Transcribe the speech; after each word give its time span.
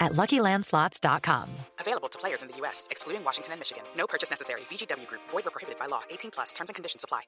at 0.00 0.12
LuckyLandSlots.com. 0.12 1.50
Available 1.80 2.08
to 2.08 2.18
players 2.18 2.42
in 2.42 2.48
the 2.48 2.56
U.S., 2.58 2.88
excluding 2.90 3.24
Washington 3.24 3.52
and 3.52 3.60
Michigan. 3.60 3.84
No 3.96 4.06
purchase 4.06 4.30
necessary. 4.30 4.62
VGW 4.70 5.06
Group. 5.06 5.22
Void 5.30 5.44
where 5.44 5.52
prohibited 5.52 5.78
by 5.78 5.86
law. 5.86 6.02
18 6.10 6.30
plus. 6.30 6.52
Terms 6.52 6.70
and 6.70 6.74
conditions 6.74 7.02
apply. 7.04 7.22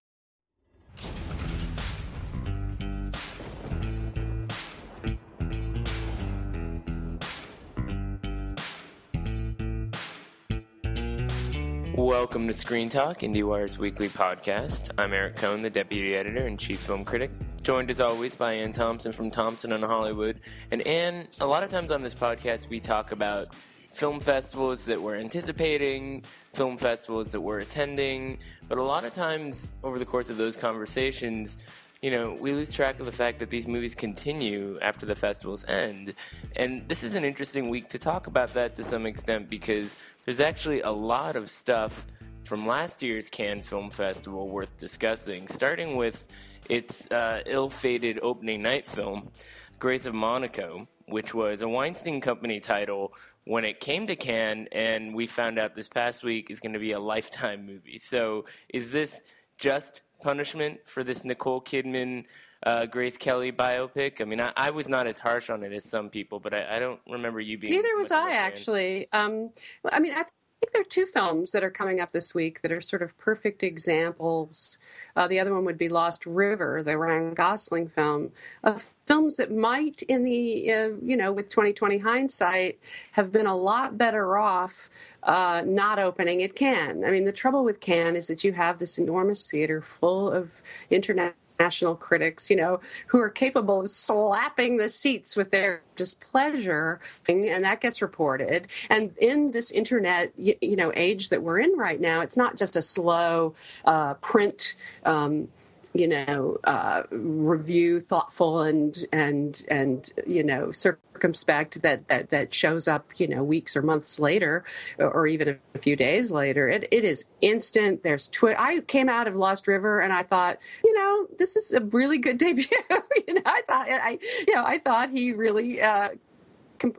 Welcome 11.95 12.47
to 12.47 12.53
Screen 12.53 12.89
Talk, 12.89 13.19
IndieWire's 13.21 13.77
weekly 13.77 14.09
podcast. 14.09 14.91
I'm 14.97 15.13
Eric 15.13 15.35
Kohn, 15.37 15.63
the 15.63 15.71
deputy 15.71 16.15
editor 16.15 16.47
and 16.47 16.57
chief 16.57 16.79
film 16.79 17.05
critic, 17.05 17.31
joined 17.63 17.91
as 17.91 18.01
always 18.01 18.37
by 18.37 18.55
Anne 18.55 18.73
Thompson 18.73 19.13
from 19.13 19.31
Thompson 19.31 19.73
in 19.73 19.83
Hollywood. 19.83 20.41
And 20.71 20.83
Anne, 20.87 21.29
a 21.41 21.47
lot 21.47 21.63
of 21.63 21.71
times 21.71 21.93
on 21.93 22.01
this 22.01 22.15
podcast, 22.15 22.69
we 22.69 22.81
talk 22.81 23.13
about 23.13 23.49
film 23.93 24.21
festivals 24.21 24.87
that 24.87 25.01
we're 25.01 25.17
anticipating, 25.17 26.23
film 26.53 26.77
festivals 26.77 27.33
that 27.33 27.41
we're 27.41 27.59
attending, 27.59 28.39
but 28.69 28.79
a 28.79 28.83
lot 28.83 29.05
of 29.05 29.15
times 29.15 29.69
over 29.83 29.99
the 29.99 30.05
course 30.05 30.31
of 30.31 30.37
those 30.37 30.57
conversations, 30.57 31.59
you 32.03 32.11
know, 32.11 32.37
we 32.41 32.53
lose 32.53 32.73
track 32.73 33.01
of 33.01 33.07
the 33.07 33.13
fact 33.13 33.41
that 33.41 33.51
these 33.51 33.67
movies 33.67 33.95
continue 33.95 34.79
after 34.81 35.05
the 35.05 35.17
festivals 35.17 35.65
end. 35.65 36.15
And 36.55 36.89
this 36.89 37.03
is 37.03 37.17
an 37.17 37.25
interesting 37.25 37.71
week 37.71 37.89
to 37.89 37.99
talk 37.99 38.29
about 38.29 38.55
that 38.55 38.77
to 38.77 38.85
some 38.85 39.05
extent 39.05 39.51
because 39.51 39.97
there's 40.25 40.41
actually 40.41 40.83
a 40.83 40.93
lot 40.93 41.35
of 41.35 41.51
stuff 41.51 42.07
from 42.45 42.67
last 42.67 43.03
year's 43.03 43.29
Cannes 43.29 43.69
Film 43.69 43.91
Festival 43.91 44.49
worth 44.49 44.77
discussing, 44.79 45.49
starting 45.49 45.97
with 45.97 46.29
its 46.69 47.07
uh, 47.11 47.43
ill 47.47 47.71
fated 47.71 48.19
opening 48.23 48.63
night 48.63 48.87
film, 48.87 49.31
Grace 49.79 50.07
of 50.07 50.15
Monaco, 50.15 50.89
which 51.07 51.35
was 51.35 51.63
a 51.63 51.69
Weinstein 51.69 52.21
Company 52.21 52.61
title 52.61 53.13
when 53.45 53.65
it 53.65 53.81
came 53.81 54.07
to 54.07 54.15
Cannes, 54.15 54.69
and 54.73 55.15
we 55.15 55.27
found 55.27 55.59
out 55.59 55.75
this 55.75 55.89
past 55.89 56.23
week 56.23 56.51
is 56.51 56.61
going 56.61 56.75
to 56.75 56.79
be 56.79 56.93
a 56.93 57.01
lifetime 57.01 57.65
movie. 57.65 57.99
So, 57.99 58.45
is 58.69 58.93
this 58.93 59.23
just 59.57 60.03
punishment 60.21 60.81
for 60.85 61.03
this 61.03 61.25
Nicole 61.25 61.63
Kidman, 61.63 62.27
uh, 62.65 62.85
Grace 62.85 63.17
Kelly 63.17 63.51
biopic? 63.51 64.21
I 64.21 64.25
mean, 64.25 64.41
I, 64.41 64.53
I, 64.55 64.71
was 64.71 64.89
not 64.89 65.07
as 65.07 65.19
harsh 65.19 65.49
on 65.49 65.63
it 65.63 65.73
as 65.73 65.89
some 65.89 66.11
people, 66.11 66.41
but 66.41 66.53
I, 66.53 66.77
I 66.77 66.79
don't 66.79 67.01
remember 67.09 67.41
you 67.41 67.57
being. 67.57 67.73
Neither 67.73 67.97
was 67.97 68.13
I, 68.13 68.33
actually. 68.33 69.09
Um, 69.13 69.51
I 69.91 69.99
mean, 69.99 70.13
I 70.13 70.25
think 70.25 70.33
there 70.61 70.81
are 70.81 70.85
two 70.85 71.07
films 71.07 71.53
that 71.53 71.63
are 71.63 71.71
coming 71.71 72.01
up 72.01 72.11
this 72.11 72.35
week 72.35 72.63
that 72.63 72.73
are 72.73 72.81
sort 72.81 73.03
of 73.03 73.17
perfect 73.17 73.63
examples. 73.63 74.79
Uh, 75.15 75.29
the 75.29 75.39
other 75.39 75.55
one 75.55 75.65
would 75.65 75.79
be 75.79 75.89
Lost 75.89 76.27
River, 76.27 76.83
the 76.83 76.99
Ryan 76.99 77.35
Gosling 77.35 77.89
film, 77.89 78.33
of 78.65 78.85
films 79.07 79.37
that 79.37 79.53
might, 79.53 80.03
in 80.03 80.25
the 80.25 80.73
uh, 80.73 80.91
you 81.01 81.17
know, 81.17 81.33
with 81.33 81.49
2020 81.49 81.99
hindsight, 81.99 82.79
have 83.13 83.31
been 83.31 83.47
a 83.47 83.57
lot 83.57 83.97
better 83.97 84.37
off 84.37 84.91
uh, 85.23 85.63
not 85.65 85.99
opening 85.99 86.43
at 86.43 86.57
Cannes. 86.57 87.05
I 87.05 87.11
mean, 87.11 87.25
the 87.25 87.33
trouble 87.33 87.65
with 87.65 87.81
Cannes 87.81 88.17
is 88.17 88.27
that 88.27 88.43
you 88.43 88.53
have 88.53 88.79
this 88.79 88.99
enormous 88.99 89.49
theater 89.51 89.81
full 89.81 90.31
of 90.31 90.51
internet 90.91 91.35
national 91.59 91.97
critics, 91.97 92.51
you 92.51 92.57
know, 92.57 92.81
who 93.07 93.19
are 93.19 93.31
capable 93.31 93.81
of 93.81 93.91
slapping 93.91 94.77
the 94.77 94.89
seats 94.89 95.37
with 95.37 95.51
their 95.51 95.83
displeasure, 95.97 97.01
and 97.29 97.65
that 97.65 97.81
gets 97.81 98.01
reported. 98.01 98.69
And 98.89 99.17
in 99.19 99.51
this 99.51 99.71
internet, 99.71 100.33
you, 100.37 100.77
know, 100.77 100.93
age 100.95 101.29
that 101.31 101.43
we're 101.43 101.59
in 101.59 101.77
right 101.77 102.01
now, 102.01 102.21
it's 102.21 102.37
not 102.37 102.57
just 102.57 102.77
a 102.77 102.83
slow 102.83 103.55
uh, 103.85 104.15
print. 104.15 104.75
Um, 105.05 105.49
you 105.95 106.07
know, 106.07 106.59
uh, 106.65 107.03
review, 107.11 108.01
thoughtful 108.01 108.61
and 108.61 109.07
and 109.13 109.65
and 109.69 110.11
you 110.27 110.45
know, 110.45 110.71
circumspect 110.73 111.83
that, 111.83 112.07
that 112.09 112.31
that 112.31 112.53
shows 112.53 112.87
up, 112.87 113.07
you 113.17 113.27
know, 113.27 113.43
weeks 113.43 113.77
or 113.77 113.83
months 113.83 114.21
later, 114.21 114.65
or 114.99 115.27
even 115.27 115.59
a 115.75 115.79
few 115.79 115.97
days 115.97 116.31
later. 116.31 116.69
It 116.69 116.89
it 116.91 117.05
is 117.05 117.25
instant. 117.41 118.03
There's 118.03 118.29
Twitter. 118.29 118.61
I 118.61 118.81
came 118.81 119.09
out 119.09 119.27
of 119.27 119.37
Lost 119.37 119.67
River 119.67 120.01
and 120.01 120.13
I 120.13 120.23
thought, 120.23 120.59
you 120.85 120.95
know, 120.95 121.27
this 121.39 121.57
is 121.57 121.73
a 121.73 121.81
really 121.81 122.19
good 122.19 122.39
debut. 122.39 122.67
you 123.27 123.35
know, 123.35 123.43
I 123.45 123.63
thought 123.67 123.89
I, 123.91 124.19
you 124.47 124.55
know, 124.55 124.65
I 124.65 124.79
thought 124.79 125.11
he 125.11 125.33
really 125.33 125.81
uh, 125.81 126.11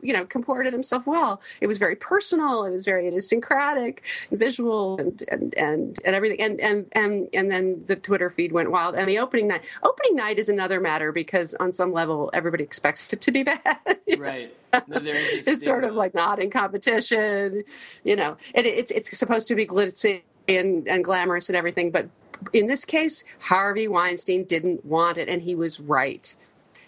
you 0.02 0.12
know, 0.12 0.24
comported 0.24 0.72
himself 0.72 1.06
well. 1.06 1.40
It 1.60 1.66
was 1.66 1.78
very 1.78 1.96
personal. 1.96 2.64
It 2.64 2.70
was 2.70 2.84
very 2.84 3.06
idiosyncratic, 3.06 4.02
visual, 4.30 4.98
and 4.98 5.22
and 5.28 5.54
and, 5.54 6.00
and 6.04 6.14
everything. 6.14 6.40
And 6.40 6.60
and 6.60 6.86
and 6.92 7.28
and 7.32 7.50
then 7.50 7.82
the 7.86 7.96
Twitter 7.96 8.30
feed 8.30 8.52
went 8.52 8.70
wild. 8.70 8.94
And 8.94 9.08
the 9.08 9.18
opening 9.18 9.48
night, 9.48 9.62
opening 9.82 10.16
night 10.16 10.38
is 10.38 10.48
another 10.48 10.80
matter 10.80 11.12
because 11.12 11.54
on 11.54 11.72
some 11.72 11.92
level 11.92 12.30
everybody 12.32 12.64
expects 12.64 13.12
it 13.12 13.20
to 13.22 13.32
be 13.32 13.42
bad. 13.44 13.78
Right. 14.18 14.54
No, 14.72 14.80
it's 15.02 15.64
sort 15.64 15.84
of 15.84 15.94
like 15.94 16.14
not 16.14 16.38
in 16.38 16.50
competition. 16.50 17.64
You 18.04 18.16
know, 18.16 18.36
it, 18.54 18.66
it's 18.66 18.90
it's 18.90 19.16
supposed 19.16 19.48
to 19.48 19.54
be 19.54 19.66
glitzy 19.66 20.22
and, 20.48 20.86
and 20.88 21.04
glamorous 21.04 21.48
and 21.48 21.56
everything, 21.56 21.90
but 21.90 22.08
in 22.52 22.66
this 22.66 22.84
case, 22.84 23.24
Harvey 23.38 23.88
Weinstein 23.88 24.44
didn't 24.44 24.84
want 24.84 25.18
it, 25.18 25.28
and 25.28 25.42
he 25.42 25.54
was 25.54 25.80
right. 25.80 26.34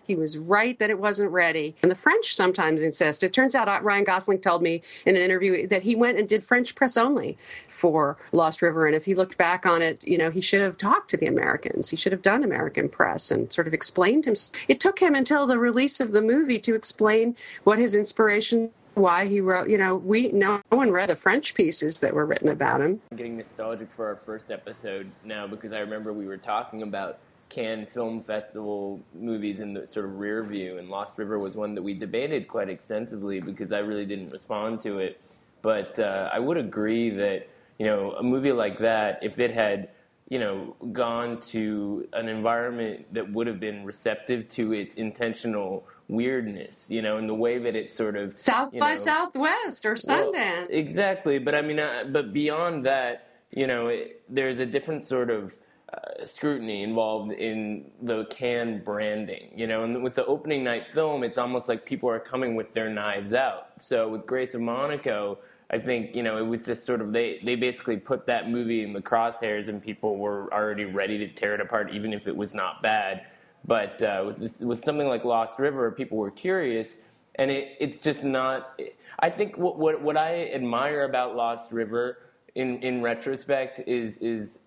He 0.07 0.15
was 0.15 0.39
right 0.39 0.79
that 0.79 0.91
it 0.91 0.99
wasn't 0.99 1.31
ready. 1.31 1.75
And 1.83 1.91
the 1.91 1.97
French 1.97 2.35
sometimes 2.35 2.83
insist. 2.83 3.23
It 3.23 3.33
turns 3.33 3.55
out 3.55 3.69
uh, 3.69 3.81
Ryan 3.83 4.05
Gosling 4.05 4.41
told 4.41 4.63
me 4.63 4.83
in 5.07 5.17
an 5.17 5.23
interview 5.23 5.67
that 5.69 5.83
he 5.83 5.95
went 5.95 6.19
and 6.19 6.29
did 6.29 6.43
French 6.43 6.75
press 6.75 6.97
only 6.97 7.37
for 7.69 8.17
Lost 8.33 8.63
River. 8.63 8.87
And 8.87 8.95
if 8.95 9.05
he 9.05 9.15
looked 9.15 9.39
back 9.39 9.67
on 9.67 9.83
it, 9.83 10.03
you 10.03 10.19
know, 10.19 10.31
he 10.31 10.41
should 10.41 10.61
have 10.61 10.77
talked 10.77 11.11
to 11.11 11.17
the 11.17 11.27
Americans. 11.27 11.91
He 11.91 11.97
should 11.97 12.13
have 12.13 12.23
done 12.23 12.43
American 12.43 12.89
press 12.89 13.31
and 13.31 13.53
sort 13.53 13.67
of 13.67 13.75
explained 13.75 14.25
him. 14.25 14.35
It 14.69 14.81
took 14.81 14.99
him 14.99 15.15
until 15.15 15.47
the 15.47 15.59
release 15.59 16.01
of 16.01 16.13
the 16.13 16.23
movie 16.23 16.59
to 16.61 16.75
explain 16.75 17.37
what 17.65 17.79
his 17.79 17.95
inspiration 17.95 18.71
why 18.95 19.27
he 19.27 19.41
wrote 19.41 19.69
you 19.71 19.79
know 19.79 19.97
we 19.97 20.31
no 20.33 20.61
one 20.69 20.91
read 20.91 21.09
the 21.09 21.17
french 21.17 21.55
pieces 21.55 22.01
that 22.01 22.13
were 22.13 22.27
written 22.27 22.49
about 22.49 22.81
him 22.81 23.01
i'm 23.11 23.17
getting 23.17 23.37
nostalgic 23.37 23.91
for 23.91 24.07
our 24.07 24.17
first 24.17 24.51
episode 24.51 25.11
now 25.25 25.47
because 25.47 25.73
i 25.73 25.79
remember 25.79 26.13
we 26.13 26.27
were 26.27 26.37
talking 26.37 26.83
about 26.83 27.19
Cannes 27.53 27.87
Film 27.87 28.23
Festival 28.23 28.99
movies 29.15 29.61
in 29.61 29.75
the 29.75 29.87
sort 29.87 30.07
of 30.07 30.19
rear 30.19 30.43
view, 30.43 30.79
and 30.79 30.89
Lost 30.89 31.19
River 31.19 31.39
was 31.39 31.55
one 31.55 31.75
that 31.75 31.83
we 31.83 31.93
debated 31.93 32.49
quite 32.49 32.71
extensively 32.71 33.41
because 33.41 33.73
I 33.73 33.81
really 33.81 34.07
didn't 34.07 34.31
respond 34.31 34.81
to 34.81 34.99
it. 34.99 35.21
But 35.61 35.99
uh, 35.99 36.31
I 36.33 36.39
would 36.39 36.57
agree 36.57 37.11
that 37.11 37.47
you 37.79 37.87
know 37.87 38.13
a 38.13 38.23
movie 38.23 38.53
like 38.53 38.79
that, 38.79 39.19
if 39.23 39.39
it 39.39 39.51
had 39.51 39.91
you 40.31 40.39
know 40.39 40.75
gone 40.93 41.41
to 41.41 42.09
an 42.15 42.29
environment 42.29 43.13
that 43.13 43.31
would 43.31 43.47
have 43.47 43.61
been 43.61 43.85
receptive 43.85 44.49
to 44.51 44.73
its 44.73 44.95
intentional 44.95 45.85
weirdness, 46.09 46.91
you 46.91 47.03
know, 47.03 47.19
in 47.19 47.27
the 47.27 47.35
way 47.35 47.59
that 47.59 47.77
it 47.77 47.93
sort 47.93 48.17
of 48.17 48.39
South 48.39 48.73
by 48.73 48.95
know, 48.95 48.97
Southwest 48.97 49.85
or 49.85 49.95
Sundance. 49.95 50.33
Well, 50.33 50.67
exactly, 50.71 51.39
but 51.39 51.55
I 51.55 51.61
mean, 51.61 51.79
uh, 51.79 52.05
but 52.09 52.33
beyond 52.33 52.87
that, 52.87 53.29
you 53.51 53.67
know, 53.67 53.89
it, 53.89 54.23
there's 54.31 54.59
a 54.59 54.67
different 54.67 55.05
sort 55.05 55.29
of 55.29 55.55
uh, 55.93 56.25
scrutiny 56.25 56.83
involved 56.83 57.33
in 57.33 57.91
the 58.01 58.25
Cannes 58.27 58.81
branding. 58.85 59.51
You 59.55 59.67
know, 59.67 59.85
and 59.85 60.03
with 60.03 60.15
the 60.15 60.25
opening 60.27 60.65
night 60.65 60.87
film, 60.87 61.23
it's 61.23 61.39
almost 61.39 61.69
like 61.69 61.85
people 61.85 62.09
are 62.09 62.21
coming 62.21 62.55
with 62.55 62.73
their 62.73 62.89
knives 62.89 63.35
out. 63.35 63.69
So 63.81 64.09
with 64.09 64.27
Grace 64.27 64.55
of 64.55 64.61
Monaco, 64.61 65.39
I 65.71 65.79
think 65.79 66.15
you 66.15 66.23
know 66.23 66.37
it 66.37 66.47
was 66.47 66.65
just 66.65 66.85
sort 66.85 67.01
of 67.01 67.13
they 67.13 67.41
they 67.45 67.57
basically 67.57 67.97
put 67.97 68.27
that 68.27 68.51
movie 68.51 68.83
in 68.83 68.93
the 68.93 69.03
crosshairs, 69.03 69.69
and 69.69 69.83
people 69.83 70.17
were 70.17 70.53
already 70.53 70.85
ready 70.85 71.19
to 71.19 71.29
tear 71.29 71.55
it 71.55 71.61
apart, 71.61 71.93
even 71.93 72.13
if 72.13 72.27
it 72.27 72.37
was 72.37 72.55
not 72.55 72.83
bad. 72.83 73.27
But 73.65 74.03
uh, 74.03 74.25
with 74.27 74.39
this, 74.39 74.61
with 74.61 74.85
something 74.85 75.09
like 75.09 75.25
Lost 75.25 75.59
River, 75.59 75.91
people 75.91 76.19
were 76.19 76.31
curious, 76.31 76.99
and 77.37 77.51
it, 77.51 77.77
it's 77.81 78.01
just 78.01 78.25
not. 78.25 78.81
I 79.19 79.31
think 79.31 79.57
what, 79.57 79.79
what 79.79 80.03
what 80.03 80.17
I 80.17 80.51
admire 80.53 81.05
about 81.05 81.37
Lost 81.37 81.73
River 81.73 82.19
in 82.55 82.79
in 82.83 83.03
retrospect 83.03 83.81
is 83.87 84.19
is 84.19 84.59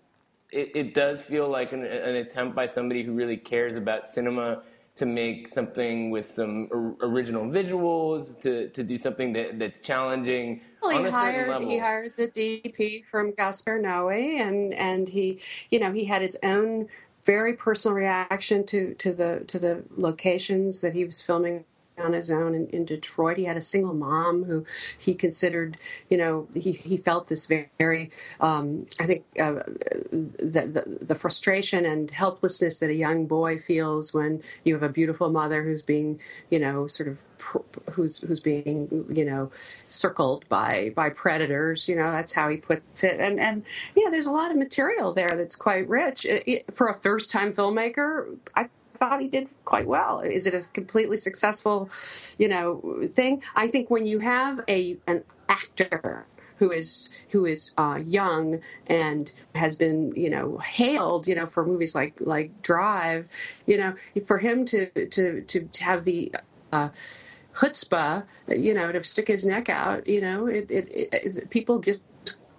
it, 0.51 0.71
it 0.75 0.93
does 0.93 1.19
feel 1.21 1.49
like 1.49 1.73
an, 1.73 1.83
an, 1.83 2.15
attempt 2.15 2.55
by 2.55 2.65
somebody 2.65 3.03
who 3.03 3.13
really 3.13 3.37
cares 3.37 3.75
about 3.75 4.07
cinema 4.07 4.63
to 4.95 5.05
make 5.05 5.47
something 5.47 6.09
with 6.09 6.29
some 6.29 6.69
original 7.01 7.43
visuals, 7.45 8.39
to, 8.41 8.69
to 8.69 8.83
do 8.83 8.97
something 8.97 9.33
that, 9.33 9.59
that's 9.59 9.79
challenging. 9.79 10.61
Well, 10.81 11.03
he 11.03 11.09
hired 11.09 11.63
he 11.63 11.77
hired 11.77 12.13
the 12.15 12.27
DP 12.29 13.03
from 13.11 13.33
Gaspar 13.33 13.79
Noé, 13.79 14.39
and 14.39 14.73
and 14.73 15.09
he 15.09 15.41
you 15.69 15.79
know 15.79 15.91
he 15.91 16.05
had 16.05 16.21
his 16.21 16.37
own 16.43 16.87
very 17.23 17.53
personal 17.53 17.95
reaction 17.95 18.65
to 18.67 18.93
to 18.95 19.13
the 19.13 19.43
to 19.47 19.59
the 19.59 19.83
locations 19.97 20.81
that 20.81 20.93
he 20.93 21.03
was 21.03 21.21
filming 21.21 21.65
on 21.97 22.13
his 22.13 22.31
own 22.31 22.53
in, 22.53 22.67
in, 22.67 22.85
Detroit. 22.85 23.37
He 23.37 23.45
had 23.45 23.57
a 23.57 23.61
single 23.61 23.93
mom 23.93 24.43
who 24.43 24.65
he 24.97 25.13
considered, 25.13 25.77
you 26.09 26.17
know, 26.17 26.47
he, 26.53 26.73
he 26.73 26.97
felt 26.97 27.27
this 27.27 27.45
very, 27.45 27.69
very 27.77 28.11
um, 28.39 28.85
I 28.99 29.05
think, 29.05 29.25
uh, 29.39 29.63
the, 30.11 30.37
the, 30.39 31.05
the 31.05 31.15
frustration 31.15 31.85
and 31.85 32.11
helplessness 32.11 32.79
that 32.79 32.89
a 32.89 32.93
young 32.93 33.25
boy 33.25 33.59
feels 33.59 34.13
when 34.13 34.43
you 34.63 34.73
have 34.73 34.83
a 34.83 34.89
beautiful 34.89 35.29
mother 35.29 35.63
who's 35.63 35.81
being, 35.81 36.19
you 36.49 36.59
know, 36.59 36.87
sort 36.87 37.09
of 37.09 37.17
who's 37.91 38.19
who's 38.19 38.39
being 38.39 39.05
you 39.09 39.23
know 39.23 39.51
circled 39.89 40.47
by 40.49 40.91
by 40.95 41.09
predators. 41.09 41.87
You 41.87 41.95
know 41.95 42.11
that's 42.11 42.33
how 42.33 42.49
he 42.49 42.57
puts 42.57 43.03
it. 43.03 43.19
And 43.19 43.39
and 43.39 43.63
yeah 43.95 44.09
there's 44.09 44.25
a 44.25 44.31
lot 44.31 44.51
of 44.51 44.57
material 44.57 45.13
there 45.13 45.35
that's 45.35 45.55
quite 45.55 45.87
rich. 45.87 46.25
It, 46.25 46.43
it, 46.47 46.75
for 46.75 46.87
a 46.87 46.95
first 46.95 47.29
time 47.29 47.53
filmmaker 47.53 48.35
i 48.55 48.67
he 49.19 49.27
did 49.27 49.49
quite 49.63 49.87
well. 49.87 50.19
Is 50.19 50.45
it 50.47 50.53
a 50.53 50.67
completely 50.73 51.17
successful, 51.17 51.89
you 52.37 52.47
know, 52.47 53.07
thing? 53.11 53.41
I 53.55 53.67
think 53.67 53.89
when 53.89 54.05
you 54.05 54.19
have 54.19 54.61
a 54.67 54.97
an 55.07 55.23
actor 55.49 56.25
who 56.57 56.71
is 56.71 57.11
who 57.29 57.45
is 57.45 57.73
uh, 57.77 57.99
young 58.03 58.61
and 58.87 59.31
has 59.55 59.75
been 59.75 60.13
you 60.15 60.29
know 60.29 60.57
hailed 60.57 61.27
you 61.27 61.35
know 61.35 61.47
for 61.47 61.65
movies 61.65 61.93
like 61.95 62.13
like 62.19 62.61
Drive, 62.61 63.29
you 63.65 63.77
know, 63.77 63.95
for 64.25 64.39
him 64.39 64.65
to 64.65 64.89
to 65.09 65.41
to, 65.41 65.69
have 65.83 66.05
the 66.05 66.33
uh, 66.71 66.89
chutzpah, 67.55 68.25
you 68.47 68.73
know, 68.73 68.91
to 68.91 69.03
stick 69.03 69.27
his 69.27 69.45
neck 69.45 69.69
out, 69.69 70.07
you 70.07 70.21
know, 70.21 70.47
it, 70.47 70.69
it, 70.69 70.87
it 71.11 71.49
people 71.49 71.79
just 71.79 72.03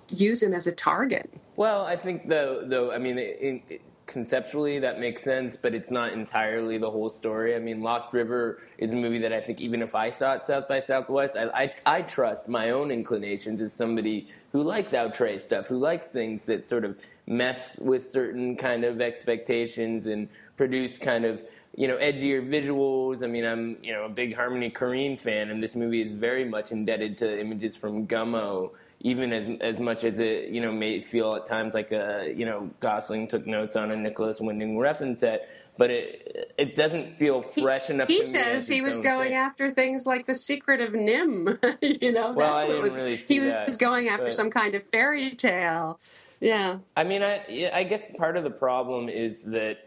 use 0.09 0.43
him 0.43 0.55
as 0.55 0.67
a 0.67 0.73
target. 0.73 1.31
Well, 1.57 1.85
I 1.85 1.97
think 1.97 2.29
though, 2.29 2.63
though, 2.65 2.93
I 2.93 2.99
mean, 2.99 3.19
it, 3.19 3.83
conceptually 4.07 4.79
that 4.79 5.01
makes 5.01 5.23
sense, 5.23 5.57
but 5.57 5.75
it's 5.75 5.91
not 5.91 6.13
entirely 6.13 6.79
the 6.79 6.91
whole 6.91 7.11
story. 7.11 7.57
I 7.57 7.59
mean, 7.59 7.81
Lost 7.81 8.13
River 8.13 8.63
is 8.79 8.93
a 8.93 8.97
movie 8.97 9.19
that 9.19 9.33
I 9.33 9.41
think 9.41 9.61
even 9.61 9.83
if 9.83 9.95
I 9.95 10.11
saw 10.11 10.35
it 10.35 10.45
South 10.45 10.69
by 10.69 10.81
Southwest, 10.81 11.37
I, 11.37 11.49
I, 11.49 11.75
I 11.99 12.03
trust 12.03 12.49
my 12.49 12.71
own 12.71 12.91
inclinations 12.91 13.61
as 13.61 13.73
somebody 13.73 14.29
who 14.53 14.63
likes 14.63 14.95
outre 14.95 15.39
stuff, 15.39 15.67
who 15.67 15.79
likes 15.79 16.13
things 16.13 16.47
that 16.47 16.65
sort 16.65 16.85
of 16.85 16.99
mess 17.27 17.79
with 17.81 18.09
certain 18.09 18.57
kind 18.57 18.85
of 18.85 19.01
expectations 19.01 20.07
and 20.07 20.29
produce 20.57 20.99
kind 20.99 21.25
of 21.25 21.43
you 21.75 21.89
know 21.89 21.97
edgier 21.97 22.49
visuals. 22.49 23.23
I 23.23 23.27
mean, 23.27 23.45
I'm 23.45 23.77
you 23.83 23.93
know 23.93 24.05
a 24.05 24.09
big 24.09 24.35
Harmony 24.35 24.71
Korine 24.71 25.19
fan, 25.19 25.51
and 25.51 25.63
this 25.63 25.75
movie 25.75 26.03
is 26.03 26.13
very 26.13 26.45
much 26.45 26.73
indebted 26.73 27.19
to 27.19 27.41
images 27.41 27.77
from 27.77 28.07
Gummo 28.07 28.71
even 29.07 29.33
as 29.33 29.49
as 29.61 29.79
much 29.79 30.03
as 30.03 30.19
it 30.19 30.49
you 30.49 30.61
know 30.61 30.73
may 30.73 31.01
feel 31.01 31.37
at 31.37 31.47
times 31.47 31.75
like 31.75 31.93
a 31.93 32.35
you 32.37 32.45
know 32.45 32.69
Gosling 32.81 33.29
took 33.29 33.47
notes 33.47 33.77
on 33.77 33.93
a 33.93 33.97
Nicolas 33.97 34.41
Winding 34.41 34.77
Refn 34.77 35.17
set, 35.17 35.49
but 35.79 35.93
it 35.93 36.53
it 36.59 36.75
doesn't 36.75 37.13
feel 37.13 37.41
fresh 37.41 37.87
he, 37.87 37.93
enough. 37.93 38.09
He 38.09 38.25
says 38.25 38.67
he 38.67 38.81
was 38.81 38.99
going 38.99 39.29
thing. 39.29 39.35
after 39.37 39.71
things 39.71 40.07
like 40.07 40.27
the 40.27 40.35
Secret 40.35 40.81
of 40.81 40.93
NIMH, 40.93 41.79
you 42.03 42.11
know, 42.11 42.33
well, 42.33 42.55
that's 42.55 42.65
I 42.65 42.69
what 42.69 42.83
was. 42.83 42.97
Really 42.97 43.15
he 43.15 43.39
that, 43.39 43.69
was 43.69 43.77
going 43.77 44.09
after 44.09 44.25
but, 44.25 44.35
some 44.35 44.51
kind 44.51 44.75
of 44.75 44.83
fairy 44.89 45.37
tale. 45.37 46.01
Yeah. 46.41 46.79
I 46.97 47.05
mean, 47.05 47.23
I 47.23 47.71
I 47.73 47.85
guess 47.85 48.11
part 48.19 48.37
of 48.37 48.43
the 48.43 48.51
problem 48.51 49.09
is 49.09 49.45
that 49.45 49.79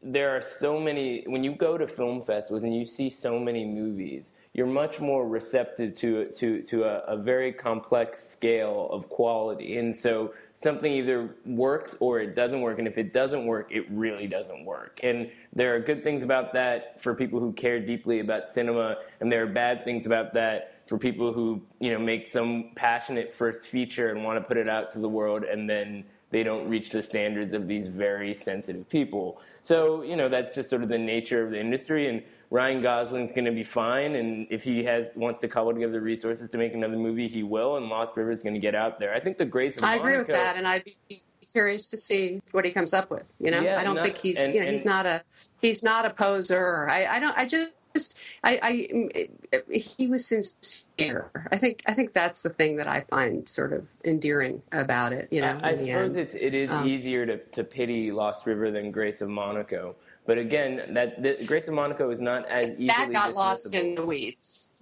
there 0.00 0.30
are 0.36 0.42
so 0.42 0.78
many 0.78 1.24
when 1.26 1.42
you 1.42 1.56
go 1.56 1.76
to 1.76 1.88
film 1.88 2.22
festivals 2.22 2.62
and 2.62 2.72
you 2.76 2.84
see 2.84 3.10
so 3.10 3.40
many 3.40 3.64
movies 3.64 4.32
you're 4.54 4.68
much 4.68 5.00
more 5.00 5.26
receptive 5.26 5.96
to 5.96 6.26
to 6.26 6.62
to 6.62 6.84
a, 6.84 6.98
a, 7.14 7.16
very 7.16 7.52
complex 7.52 8.24
scale 8.26 8.88
of 8.90 9.08
quality, 9.08 9.78
and 9.78 9.94
so 9.94 10.32
something 10.54 10.92
either 10.92 11.34
works 11.44 11.96
or 11.98 12.20
it 12.20 12.36
doesn't 12.36 12.60
work. 12.60 12.78
And 12.78 12.86
if 12.86 12.96
it 12.96 13.12
doesn't 13.12 13.46
work, 13.46 13.72
it 13.72 13.84
really 13.90 14.28
doesn't 14.28 14.64
work. 14.64 15.00
And 15.02 15.28
there 15.52 15.74
are 15.74 15.80
good 15.80 16.04
things 16.04 16.22
about 16.22 16.52
that 16.52 17.00
for 17.02 17.14
people 17.14 17.40
who 17.40 17.52
care 17.52 17.80
deeply 17.80 18.20
about 18.20 18.48
cinema, 18.48 18.98
and 19.20 19.30
there 19.30 19.42
are 19.42 19.48
bad 19.48 19.84
things 19.84 20.06
about 20.06 20.32
that 20.34 20.78
for 20.86 20.98
people 20.98 21.32
who 21.32 21.60
you 21.80 21.90
know 21.90 21.98
make 21.98 22.28
some 22.28 22.70
passionate 22.76 23.32
first 23.32 23.66
feature 23.66 24.10
and 24.10 24.22
want 24.22 24.40
to 24.40 24.46
put 24.46 24.56
it 24.56 24.68
out 24.68 24.92
to 24.92 25.00
the 25.00 25.08
world, 25.08 25.42
and 25.42 25.68
then 25.68 26.04
they 26.30 26.42
don't 26.42 26.68
reach 26.68 26.90
the 26.90 27.00
standards 27.02 27.54
of 27.54 27.68
these 27.68 27.86
very 27.86 28.34
sensitive 28.34 28.88
people. 28.88 29.40
So, 29.62 30.02
you 30.02 30.16
know, 30.16 30.28
that's 30.28 30.52
just 30.52 30.68
sort 30.68 30.82
of 30.82 30.88
the 30.88 30.98
nature 30.98 31.44
of 31.44 31.52
the 31.52 31.60
industry. 31.60 32.08
And 32.08 32.24
Ryan 32.50 32.82
Gosling's 32.82 33.32
going 33.32 33.46
to 33.46 33.52
be 33.52 33.64
fine, 33.64 34.14
and 34.16 34.46
if 34.50 34.64
he 34.64 34.84
has 34.84 35.08
wants 35.16 35.40
to 35.40 35.48
cobble 35.48 35.72
together 35.72 35.92
the 35.92 36.00
resources 36.00 36.50
to 36.50 36.58
make 36.58 36.74
another 36.74 36.96
movie, 36.96 37.28
he 37.28 37.42
will. 37.42 37.76
And 37.76 37.88
Lost 37.88 38.16
River 38.16 38.30
is 38.30 38.42
going 38.42 38.54
to 38.54 38.60
get 38.60 38.74
out 38.74 38.98
there. 38.98 39.14
I 39.14 39.20
think 39.20 39.38
the 39.38 39.44
Grace 39.44 39.76
of 39.76 39.82
Monaco. 39.82 40.04
I 40.04 40.08
agree 40.08 40.18
with 40.18 40.28
that, 40.28 40.56
and 40.56 40.66
I'd 40.66 40.84
be 41.08 41.22
curious 41.54 41.86
to 41.88 41.96
see 41.96 42.42
what 42.52 42.64
he 42.64 42.72
comes 42.72 42.92
up 42.92 43.10
with. 43.10 43.32
You 43.38 43.50
know, 43.50 43.60
yeah, 43.60 43.78
I 43.78 43.84
don't 43.84 43.96
not, 43.96 44.04
think 44.04 44.18
he's 44.18 44.38
and, 44.38 44.54
you 44.54 44.60
know 44.60 44.66
and, 44.66 44.72
he's 44.72 44.84
not 44.84 45.06
a 45.06 45.22
he's 45.60 45.82
not 45.82 46.04
a 46.04 46.10
poser. 46.10 46.88
I, 46.88 47.06
I 47.06 47.20
don't. 47.20 47.36
I 47.36 47.46
just 47.46 48.18
I, 48.42 48.58
I 48.62 49.28
he 49.70 50.08
was 50.08 50.26
sincere. 50.26 51.30
I 51.50 51.58
think 51.58 51.82
I 51.86 51.94
think 51.94 52.12
that's 52.12 52.42
the 52.42 52.50
thing 52.50 52.76
that 52.76 52.88
I 52.88 53.02
find 53.02 53.48
sort 53.48 53.72
of 53.72 53.86
endearing 54.04 54.62
about 54.72 55.12
it. 55.12 55.28
You 55.30 55.40
know, 55.40 55.60
I, 55.62 55.70
I 55.70 55.74
suppose 55.76 56.16
end. 56.16 56.26
it's 56.26 56.34
it 56.34 56.54
is 56.54 56.70
um, 56.70 56.86
easier 56.88 57.24
to, 57.24 57.38
to 57.38 57.64
pity 57.64 58.10
Lost 58.10 58.46
River 58.46 58.70
than 58.70 58.90
Grace 58.90 59.20
of 59.20 59.28
Monaco 59.28 59.94
but 60.26 60.38
again, 60.38 60.94
that 60.94 61.22
the, 61.22 61.42
Grace 61.46 61.68
of 61.68 61.74
Monaco 61.74 62.10
is 62.10 62.20
not 62.20 62.46
as 62.46 62.70
easily 62.72 62.86
that 62.86 63.12
got 63.12 63.34
lost 63.34 63.74
in 63.74 63.94
the 63.94 64.04
weeds. 64.04 64.72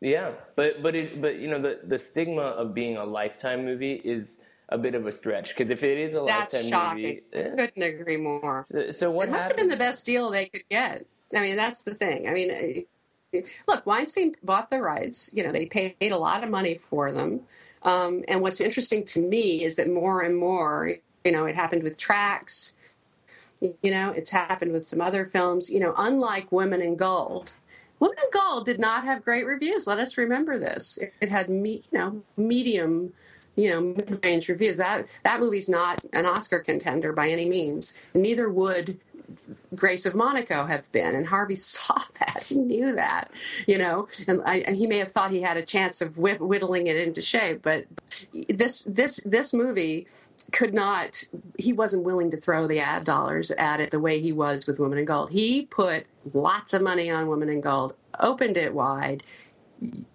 Yeah, 0.00 0.32
but 0.56 0.82
but 0.82 0.94
it, 0.94 1.22
but 1.22 1.38
you 1.38 1.48
know 1.48 1.60
the 1.60 1.80
the 1.84 1.98
stigma 1.98 2.42
of 2.42 2.74
being 2.74 2.96
a 2.96 3.04
lifetime 3.04 3.64
movie 3.64 3.94
is 4.04 4.40
a 4.68 4.78
bit 4.78 4.94
of 4.94 5.06
a 5.06 5.12
stretch 5.12 5.50
because 5.50 5.70
if 5.70 5.82
it 5.82 5.98
is 5.98 6.14
a 6.14 6.24
That's 6.26 6.54
lifetime 6.54 6.70
shocking. 6.70 7.02
movie, 7.02 7.22
eh. 7.32 7.52
I 7.52 7.66
couldn't 7.68 7.82
agree 7.82 8.16
more. 8.16 8.66
So, 8.68 8.90
so 8.90 9.10
what? 9.10 9.28
It 9.28 9.32
must 9.32 9.42
happened? 9.44 9.58
have 9.60 9.68
been 9.68 9.78
the 9.78 9.82
best 9.82 10.04
deal 10.04 10.30
they 10.30 10.46
could 10.46 10.64
get. 10.70 11.06
I 11.34 11.40
mean, 11.40 11.56
that's 11.56 11.84
the 11.84 11.94
thing. 11.94 12.28
I 12.28 12.32
mean, 12.32 12.50
eh, 13.32 13.40
look, 13.68 13.86
Weinstein 13.86 14.34
bought 14.42 14.70
the 14.70 14.80
rights. 14.80 15.30
You 15.32 15.44
know, 15.44 15.52
they 15.52 15.66
paid 15.66 15.94
a 16.00 16.16
lot 16.16 16.42
of 16.42 16.50
money 16.50 16.80
for 16.90 17.12
them. 17.12 17.40
Um, 17.82 18.24
and 18.28 18.42
what's 18.42 18.60
interesting 18.60 19.04
to 19.06 19.20
me 19.20 19.64
is 19.64 19.76
that 19.76 19.88
more 19.88 20.22
and 20.22 20.36
more, 20.36 20.94
you 21.24 21.32
know, 21.32 21.46
it 21.46 21.54
happened 21.54 21.82
with 21.82 21.96
Tracks 21.96 22.74
you 23.82 23.90
know, 23.90 24.10
it's 24.10 24.30
happened 24.30 24.72
with 24.72 24.86
some 24.86 25.00
other 25.00 25.26
films. 25.26 25.70
You 25.70 25.80
know, 25.80 25.94
unlike 25.96 26.50
Women 26.50 26.82
in 26.82 26.96
Gold, 26.96 27.56
Women 28.00 28.18
in 28.22 28.30
Gold 28.32 28.64
did 28.66 28.78
not 28.80 29.04
have 29.04 29.24
great 29.24 29.46
reviews. 29.46 29.86
Let 29.86 29.98
us 29.98 30.18
remember 30.18 30.58
this. 30.58 30.98
It, 30.98 31.14
it 31.20 31.28
had, 31.28 31.48
me, 31.48 31.82
you 31.90 31.98
know, 31.98 32.22
medium, 32.36 33.12
you 33.54 33.70
know, 33.70 33.80
mid-range 33.80 34.48
reviews. 34.48 34.76
That 34.76 35.06
that 35.24 35.40
movie's 35.40 35.68
not 35.68 36.04
an 36.12 36.26
Oscar 36.26 36.58
contender 36.58 37.12
by 37.12 37.30
any 37.30 37.48
means. 37.48 37.96
Neither 38.14 38.50
would 38.50 38.98
Grace 39.74 40.06
of 40.06 40.14
Monaco 40.14 40.66
have 40.66 40.90
been, 40.92 41.14
and 41.14 41.26
Harvey 41.26 41.54
saw 41.56 42.02
that. 42.18 42.44
He 42.44 42.56
knew 42.56 42.94
that, 42.94 43.30
you 43.66 43.78
know, 43.78 44.08
and, 44.26 44.42
I, 44.44 44.72
he 44.72 44.86
may 44.86 44.98
have 44.98 45.12
thought 45.12 45.30
he 45.30 45.42
had 45.42 45.56
a 45.56 45.64
chance 45.64 46.00
of 46.00 46.18
whittling 46.18 46.86
it 46.86 46.96
into 46.96 47.22
shape. 47.22 47.62
But 47.62 47.86
this 48.48 48.82
this 48.82 49.20
this 49.24 49.52
movie 49.52 50.06
could 50.52 50.74
not 50.74 51.24
he 51.58 51.72
wasn't 51.72 52.02
willing 52.02 52.30
to 52.30 52.36
throw 52.36 52.66
the 52.66 52.78
ad 52.80 53.04
dollars 53.04 53.50
at 53.52 53.80
it 53.80 53.90
the 53.90 54.00
way 54.00 54.20
he 54.20 54.32
was 54.32 54.66
with 54.66 54.78
women 54.78 54.98
in 54.98 55.04
gold. 55.04 55.30
He 55.30 55.66
put 55.66 56.06
lots 56.32 56.72
of 56.74 56.82
money 56.82 57.10
on 57.10 57.28
women 57.28 57.48
in 57.48 57.60
gold 57.60 57.94
opened 58.20 58.56
it 58.56 58.72
wide 58.74 59.22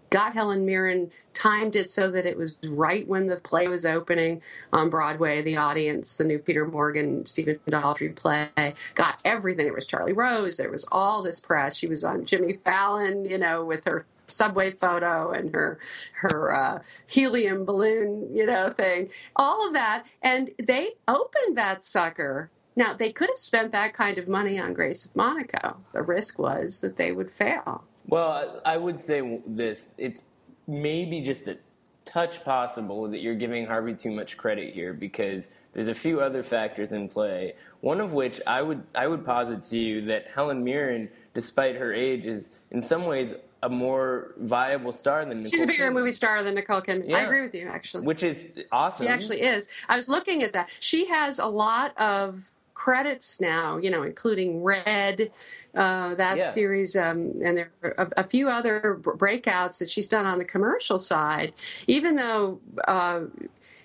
got 0.10 0.34
helen 0.34 0.66
mirren 0.66 1.12
timed 1.34 1.76
it 1.76 1.92
so 1.92 2.10
that 2.10 2.26
it 2.26 2.38
was 2.38 2.56
right 2.70 3.08
when 3.08 3.28
the 3.28 3.36
play 3.38 3.68
was 3.68 3.86
opening 3.86 4.42
on 4.72 4.90
broadway 4.90 5.42
the 5.42 5.58
audience 5.58 6.16
the 6.16 6.24
new 6.24 6.40
peter 6.40 6.66
morgan 6.66 7.26
stephen 7.26 7.60
daldry 7.70 8.16
play 8.16 8.50
got 8.96 9.22
everything. 9.26 9.66
There 9.66 9.74
was 9.74 9.86
charlie 9.86 10.14
rose 10.14 10.58
there 10.58 10.72
was 10.72 10.86
all 10.92 11.22
this 11.24 11.40
press. 11.40 11.76
She 11.76 11.88
was 11.88 12.04
on 12.04 12.26
jimmy 12.26 12.54
fallon 12.54 13.26
you 13.26 13.38
know 13.38 13.66
with 13.66 13.84
her 13.86 14.06
subway 14.28 14.72
photo 14.72 15.32
and 15.32 15.54
her 15.54 15.80
her 16.14 16.54
uh, 16.54 16.80
helium 17.08 17.66
balloon, 17.66 18.30
you 18.34 18.46
know, 18.46 18.70
thing, 18.70 19.10
all 19.36 19.68
of 19.68 19.74
that, 19.74 20.06
and 20.22 20.52
they 20.60 20.92
opened 21.08 21.58
that 21.58 21.84
sucker. 21.84 22.50
Now 22.76 22.94
they 22.94 23.12
could 23.12 23.30
have 23.30 23.40
spent 23.40 23.72
that 23.72 23.94
kind 23.94 24.18
of 24.18 24.28
money 24.28 24.60
on 24.60 24.74
Grace 24.74 25.06
of 25.06 25.16
Monaco. 25.16 25.78
The 25.94 26.04
risk 26.04 26.38
was 26.38 26.82
that 26.82 26.98
they 26.98 27.12
would 27.12 27.32
fail. 27.32 27.84
Well, 28.08 28.62
I 28.66 28.78
would 28.78 29.00
say 29.00 29.42
this: 29.48 29.94
it's 29.98 30.22
maybe 30.68 31.22
just 31.22 31.48
a 31.48 31.58
touch 32.06 32.44
possible 32.46 33.08
that 33.10 33.20
you're 33.20 33.36
giving 33.36 33.66
Harvey 33.66 33.94
too 33.94 34.12
much 34.12 34.38
credit 34.38 34.74
here 34.74 34.94
because 34.94 35.50
there's 35.74 35.90
a 35.90 35.94
few 35.94 36.22
other 36.22 36.42
factors 36.42 36.94
in 36.94 37.10
play. 37.10 37.54
One 37.82 38.00
of 38.00 38.14
which 38.14 38.40
I 38.48 38.62
would 38.62 38.84
I 38.96 39.08
would 39.08 39.26
posit 39.26 39.64
to 39.64 39.78
you 39.78 40.02
that 40.04 40.28
Helen 40.34 40.64
Mirren, 40.64 41.10
despite 41.34 41.76
her 41.76 41.94
age, 41.94 42.26
is 42.26 42.52
in 42.72 42.82
some 42.82 43.06
ways 43.06 43.34
a 43.64 43.70
more 43.70 44.34
viable 44.38 44.94
star 44.94 45.26
than 45.26 45.38
Nicole 45.38 45.52
She's 45.52 45.62
a 45.62 45.68
bigger 45.68 45.90
Kidman. 45.90 45.94
movie 45.94 46.14
star 46.14 46.44
than 46.44 46.56
Nicole 46.56 46.82
Kidman. 46.82 47.10
Yeah. 47.10 47.18
I 47.18 47.22
agree 47.22 47.42
with 47.42 47.56
you, 47.56 47.68
actually. 47.68 48.06
Which 48.06 48.24
is 48.24 48.54
awesome. 48.72 49.06
She 49.06 49.10
actually 49.10 49.42
is. 49.42 49.68
I 49.90 49.96
was 49.96 50.10
looking 50.10 50.44
at 50.44 50.54
that. 50.54 50.70
She 50.80 51.08
has 51.08 51.40
a 51.40 51.48
lot 51.48 51.98
of 51.98 52.52
credits 52.74 53.42
now, 53.42 53.78
you 53.78 53.90
know, 53.90 54.04
including 54.04 54.64
Red, 54.64 55.32
uh, 55.74 56.16
that 56.16 56.38
yeah. 56.38 56.50
series, 56.52 56.96
um, 56.96 57.34
and 57.44 57.58
there 57.58 57.72
are 57.84 57.92
a, 57.98 58.22
a, 58.22 58.24
few 58.24 58.48
other 58.48 59.00
breakouts 59.02 59.80
that 59.80 59.90
she's 59.90 60.08
done 60.08 60.26
on 60.26 60.38
the 60.38 60.46
commercial 60.46 61.00
side. 61.00 61.54
Even 61.88 62.16
though 62.16 62.60
uh, 62.88 63.22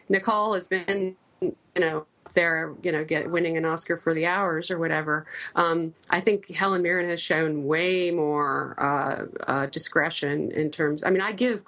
Nicole 0.08 0.54
has 0.54 0.66
been, 0.66 1.16
you 1.42 1.80
know, 1.80 2.06
they're 2.34 2.74
you 2.82 2.92
know, 2.92 3.04
get 3.04 3.30
winning 3.30 3.56
an 3.56 3.64
Oscar 3.64 3.96
for 3.96 4.14
the 4.14 4.26
hours 4.26 4.70
or 4.70 4.78
whatever. 4.78 5.26
Um, 5.54 5.94
I 6.08 6.20
think 6.20 6.50
Helen 6.50 6.82
Mirren 6.82 7.08
has 7.08 7.20
shown 7.20 7.66
way 7.66 8.10
more 8.10 8.74
uh, 8.78 9.50
uh, 9.50 9.66
discretion 9.66 10.50
in 10.52 10.70
terms. 10.70 11.04
I 11.04 11.10
mean, 11.10 11.20
I 11.20 11.32
give 11.32 11.62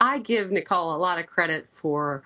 I 0.00 0.18
give 0.18 0.50
Nicole 0.50 0.94
a 0.94 0.98
lot 0.98 1.18
of 1.18 1.26
credit 1.26 1.68
for 1.72 2.22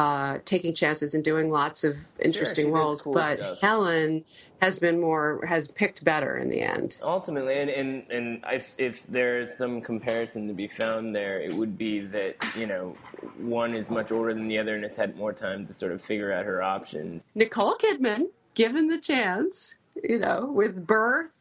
uh, 0.00 0.38
taking 0.46 0.74
chances 0.74 1.12
and 1.12 1.22
doing 1.22 1.50
lots 1.50 1.84
of 1.84 1.94
interesting 2.20 2.66
she 2.66 2.70
does 2.70 2.78
roles, 2.78 3.02
cool 3.02 3.12
but 3.12 3.36
stuff. 3.36 3.60
Helen 3.60 4.24
has 4.62 4.78
been 4.78 4.98
more 4.98 5.44
has 5.46 5.70
picked 5.70 6.02
better 6.04 6.38
in 6.38 6.48
the 6.48 6.62
end. 6.62 6.96
Ultimately, 7.02 7.58
and 7.58 7.68
and, 7.68 8.10
and 8.10 8.44
if 8.50 8.74
if 8.78 9.06
there's 9.08 9.54
some 9.54 9.82
comparison 9.82 10.48
to 10.48 10.54
be 10.54 10.68
found 10.68 11.14
there, 11.14 11.38
it 11.38 11.52
would 11.52 11.76
be 11.76 12.00
that 12.00 12.34
you 12.56 12.66
know 12.66 12.96
one 13.36 13.74
is 13.74 13.90
much 13.90 14.10
older 14.10 14.32
than 14.32 14.48
the 14.48 14.58
other 14.58 14.74
and 14.74 14.84
has 14.84 14.96
had 14.96 15.18
more 15.18 15.34
time 15.34 15.66
to 15.66 15.74
sort 15.74 15.92
of 15.92 16.00
figure 16.00 16.32
out 16.32 16.46
her 16.46 16.62
options. 16.62 17.22
Nicole 17.34 17.76
Kidman, 17.76 18.28
given 18.54 18.88
the 18.88 18.98
chance, 18.98 19.76
you 20.02 20.18
know, 20.18 20.50
with 20.50 20.86
Birth, 20.86 21.32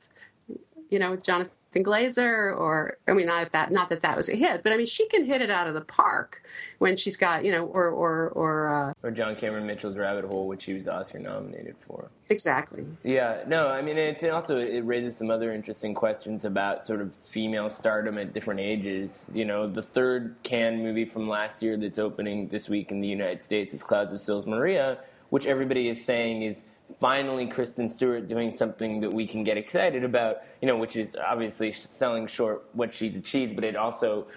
you 0.89 1.00
know, 1.00 1.12
with 1.12 1.24
Jonathan 1.24 1.54
Glazer, 1.76 2.58
or 2.58 2.98
I 3.08 3.14
mean, 3.14 3.28
not 3.28 3.52
that, 3.52 3.72
not 3.72 3.90
that 3.90 4.02
that 4.02 4.18
was 4.18 4.28
a 4.28 4.36
hit, 4.36 4.64
but 4.64 4.72
I 4.74 4.78
mean, 4.78 4.88
she 4.88 5.08
can 5.08 5.24
hit 5.26 5.42
it 5.42 5.52
out 5.52 5.68
of 5.68 5.76
the 5.76 5.82
park 5.82 6.42
when 6.80 6.98
she's 6.98 7.16
got, 7.16 7.46
you 7.46 7.52
know, 7.52 7.66
or 7.66 7.90
or 7.90 8.30
or 8.30 8.70
uh, 8.90 8.94
Or 9.04 9.12
John 9.12 9.36
Cameron 9.36 9.68
Mitchell's 9.68 9.96
Rabbit 9.96 10.26
Hole, 10.26 10.48
which 10.48 10.64
he 10.66 10.74
was 10.74 10.88
Oscar 10.88 11.20
nominated 11.20 11.76
for. 11.80 12.10
exactly. 12.30 12.86
Yeah, 13.04 13.44
no, 13.48 13.68
I 13.68 13.82
mean, 13.82 13.98
it's 13.98 14.24
also 14.24 14.58
it 14.58 14.82
raises 14.82 15.16
some 15.16 15.30
other 15.30 15.54
interesting 15.54 15.94
questions 15.94 16.44
about 16.44 16.86
sort 16.86 17.02
of 17.02 17.14
female 17.14 17.70
stardom 17.70 18.18
at 18.18 18.34
different 18.34 18.60
ages. 18.62 19.30
You 19.34 19.46
know, 19.46 19.68
the 19.68 19.84
third 19.84 20.36
Cannes 20.44 20.82
movie 20.82 21.06
from 21.06 21.28
last 21.30 21.62
year 21.62 21.78
that's 21.78 22.00
opening 22.00 22.48
this 22.48 22.68
week 22.68 22.92
in 22.92 23.00
the 23.00 23.08
United 23.08 23.42
States 23.44 23.74
is 23.74 23.84
Clouds 23.84 24.12
of 24.12 24.20
Sils 24.20 24.48
Maria, 24.48 24.98
which 25.30 25.46
everybody 25.46 25.88
is 25.88 26.04
saying 26.04 26.42
is 26.42 26.64
finally 26.98 27.48
Kristen 27.48 27.89
Stewart 27.89 28.27
doing 28.27 28.51
something 28.51 29.00
that 29.01 29.13
we 29.13 29.27
can 29.27 29.43
get 29.43 29.58
excited 29.58 30.03
about. 30.03 30.38
You 30.62 30.67
know, 30.67 30.77
which 30.77 30.96
is 30.96 31.15
obviously 31.15 31.72
selling 31.72 32.27
short 32.27 32.65
what 32.74 32.93
she's 32.93 33.15
achieved, 33.15 33.55
but 33.55 33.63
it 33.63 33.75
also 33.75 34.27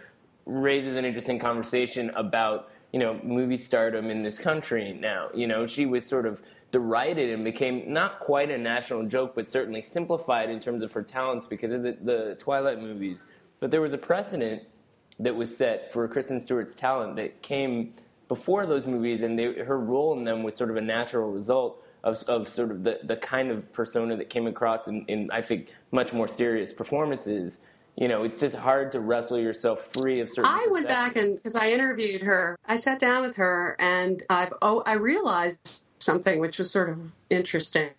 raises 0.44 0.96
an 0.96 1.04
interesting 1.04 1.38
conversation 1.38 2.10
about 2.10 2.70
you 2.92 2.98
know 2.98 3.18
movie 3.22 3.56
stardom 3.56 4.10
in 4.10 4.22
this 4.22 4.38
country 4.38 4.92
now. 4.92 5.28
You 5.34 5.46
know, 5.46 5.66
she 5.66 5.86
was 5.86 6.06
sort 6.06 6.26
of 6.26 6.42
derided 6.72 7.30
and 7.30 7.44
became 7.44 7.92
not 7.92 8.18
quite 8.18 8.50
a 8.50 8.58
national 8.58 9.06
joke, 9.06 9.34
but 9.34 9.48
certainly 9.48 9.82
simplified 9.82 10.50
in 10.50 10.58
terms 10.58 10.82
of 10.82 10.90
her 10.92 11.02
talents 11.02 11.46
because 11.46 11.72
of 11.72 11.82
the, 11.82 11.96
the 12.00 12.36
Twilight 12.38 12.80
movies. 12.80 13.26
But 13.60 13.70
there 13.70 13.82
was 13.82 13.92
a 13.92 13.98
precedent 13.98 14.62
that 15.20 15.36
was 15.36 15.54
set 15.54 15.92
for 15.92 16.08
Kristen 16.08 16.40
Stewart's 16.40 16.74
talent 16.74 17.16
that 17.16 17.42
came 17.42 17.92
before 18.28 18.64
those 18.64 18.86
movies, 18.86 19.22
and 19.22 19.38
they, 19.38 19.52
her 19.52 19.78
role 19.78 20.16
in 20.16 20.24
them 20.24 20.42
was 20.42 20.56
sort 20.56 20.70
of 20.70 20.76
a 20.76 20.80
natural 20.80 21.30
result 21.30 21.81
of, 22.04 22.22
of 22.24 22.48
sort 22.48 22.70
of 22.70 22.84
the, 22.84 23.00
the 23.04 23.16
kind 23.16 23.50
of 23.50 23.72
persona 23.72 24.16
that 24.16 24.30
came 24.30 24.46
across 24.46 24.88
in, 24.88 25.04
in, 25.06 25.30
I 25.30 25.42
think, 25.42 25.68
much 25.90 26.12
more 26.12 26.28
serious 26.28 26.72
performances. 26.72 27.60
You 27.96 28.08
know, 28.08 28.24
it's 28.24 28.38
just 28.38 28.56
hard 28.56 28.90
to 28.92 29.00
wrestle 29.00 29.38
yourself 29.38 29.92
free 29.92 30.20
of 30.20 30.28
certain. 30.28 30.46
I 30.46 30.66
went 30.70 30.88
back 30.88 31.16
and 31.16 31.36
because 31.36 31.54
I 31.54 31.70
interviewed 31.70 32.22
her, 32.22 32.56
I 32.66 32.76
sat 32.76 32.98
down 32.98 33.22
with 33.22 33.36
her, 33.36 33.76
and 33.78 34.22
I've 34.30 34.54
oh, 34.62 34.82
I 34.86 34.94
realized 34.94 35.84
something 35.98 36.40
which 36.40 36.58
was 36.58 36.70
sort 36.70 36.88
of 36.88 37.12
interesting. 37.28 37.90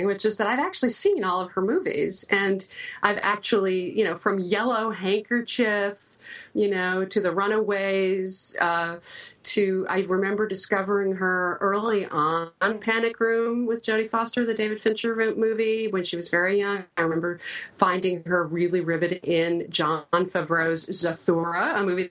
Which 0.00 0.24
is 0.24 0.36
that 0.38 0.46
I've 0.46 0.58
actually 0.58 0.90
seen 0.90 1.22
all 1.24 1.40
of 1.40 1.52
her 1.52 1.62
movies, 1.62 2.24
and 2.30 2.66
I've 3.02 3.18
actually, 3.22 3.96
you 3.96 4.04
know, 4.04 4.16
from 4.16 4.38
Yellow 4.40 4.90
Handkerchief, 4.90 6.18
you 6.54 6.68
know, 6.70 7.04
to 7.04 7.20
The 7.20 7.32
Runaways, 7.32 8.56
uh, 8.60 8.98
to 9.42 9.86
I 9.88 10.00
remember 10.00 10.48
discovering 10.48 11.12
her 11.16 11.58
early 11.60 12.06
on 12.06 12.50
Panic 12.80 13.20
Room 13.20 13.66
with 13.66 13.84
Jodie 13.84 14.10
Foster, 14.10 14.46
the 14.46 14.54
David 14.54 14.80
Fincher 14.80 15.14
movie, 15.36 15.88
when 15.88 16.04
she 16.04 16.16
was 16.16 16.30
very 16.30 16.58
young. 16.58 16.84
I 16.96 17.02
remember 17.02 17.40
finding 17.72 18.24
her 18.24 18.46
really 18.46 18.80
riveted 18.80 19.24
in 19.24 19.66
Jon 19.70 20.04
Favreau's 20.12 20.88
Zathura, 20.88 21.76
a 21.78 21.84
movie 21.84 22.10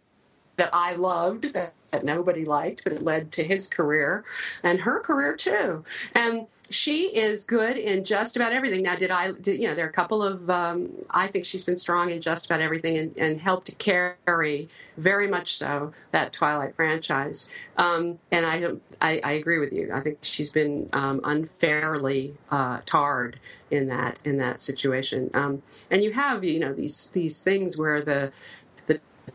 that 0.57 0.69
I 0.73 0.93
loved 0.93 1.53
that, 1.53 1.73
that 1.91 2.03
nobody 2.03 2.45
liked, 2.45 2.83
but 2.83 2.93
it 2.93 3.03
led 3.03 3.31
to 3.33 3.43
his 3.43 3.67
career 3.67 4.23
and 4.63 4.81
her 4.81 4.99
career 4.99 5.35
too. 5.35 5.83
And 6.13 6.47
she 6.69 7.07
is 7.07 7.43
good 7.43 7.75
in 7.75 8.05
just 8.05 8.37
about 8.37 8.53
everything. 8.53 8.83
Now, 8.83 8.95
did 8.95 9.11
I, 9.11 9.31
did, 9.33 9.59
you 9.59 9.67
know, 9.67 9.75
there 9.75 9.85
are 9.85 9.89
a 9.89 9.93
couple 9.93 10.23
of, 10.23 10.49
um, 10.49 10.91
I 11.09 11.27
think 11.27 11.45
she's 11.45 11.65
been 11.65 11.77
strong 11.77 12.11
in 12.11 12.21
just 12.21 12.45
about 12.45 12.61
everything 12.61 12.97
and, 12.97 13.17
and 13.17 13.41
helped 13.41 13.65
to 13.67 13.75
carry 13.75 14.69
very 14.97 15.27
much 15.27 15.53
so 15.55 15.91
that 16.11 16.31
Twilight 16.31 16.75
franchise. 16.75 17.49
Um, 17.75 18.19
and 18.31 18.45
I, 18.45 18.63
I, 19.01 19.19
I 19.19 19.31
agree 19.33 19.59
with 19.59 19.73
you. 19.73 19.91
I 19.93 19.99
think 19.99 20.19
she's 20.21 20.51
been 20.51 20.89
um, 20.93 21.19
unfairly 21.25 22.35
uh, 22.49 22.79
tarred 22.85 23.39
in 23.69 23.87
that 23.87 24.19
in 24.23 24.37
that 24.37 24.61
situation. 24.61 25.29
Um, 25.33 25.63
and 25.89 26.03
you 26.03 26.11
have, 26.13 26.43
you 26.43 26.59
know, 26.59 26.73
these 26.73 27.09
these 27.13 27.41
things 27.41 27.77
where 27.77 28.01
the 28.01 28.31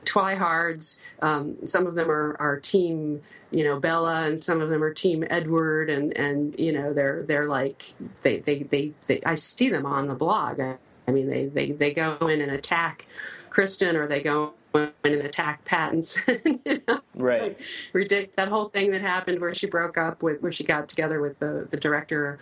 Twihards. 0.05 0.99
Um, 1.21 1.67
some 1.67 1.87
of 1.87 1.95
them 1.95 2.11
are, 2.11 2.37
are 2.39 2.59
team, 2.59 3.23
you 3.51 3.65
know, 3.65 3.79
Bella, 3.79 4.27
and 4.27 4.43
some 4.43 4.61
of 4.61 4.69
them 4.69 4.83
are 4.83 4.95
team 4.95 5.25
Edward, 5.29 5.91
and, 5.91 6.17
and 6.17 6.59
you 6.59 6.73
know 6.73 6.93
they're 6.93 7.23
they're 7.25 7.47
like 7.47 7.95
they 8.23 8.41
they, 8.41 8.63
they, 8.63 8.93
they 9.07 9.21
I 9.25 9.35
see 9.35 9.69
them 9.69 9.87
on 9.87 10.07
the 10.07 10.15
blog. 10.15 10.61
I, 10.61 10.77
I 11.09 11.11
mean 11.11 11.29
they, 11.29 11.47
they 11.47 11.73
they 11.73 11.95
go 11.95 12.17
in 12.23 12.41
and 12.41 12.53
attack 12.53 13.07
Kristen, 13.51 13.97
or 13.97 14.07
they 14.07 14.23
go 14.23 14.55
in 14.75 14.91
and 15.05 15.23
attack 15.23 15.65
Pattinson. 15.65 16.61
you 16.67 16.83
know? 16.87 17.01
Right. 17.15 17.43
Like, 17.43 17.61
ridic- 17.95 18.35
that 18.37 18.49
whole 18.49 18.69
thing 18.69 18.91
that 18.93 19.01
happened 19.01 19.41
where 19.41 19.55
she 19.55 19.67
broke 19.67 19.97
up 19.99 20.23
with 20.23 20.43
where 20.43 20.53
she 20.53 20.65
got 20.65 20.89
together 20.89 21.21
with 21.21 21.39
the 21.39 21.67
the 21.71 21.77
director 21.77 22.39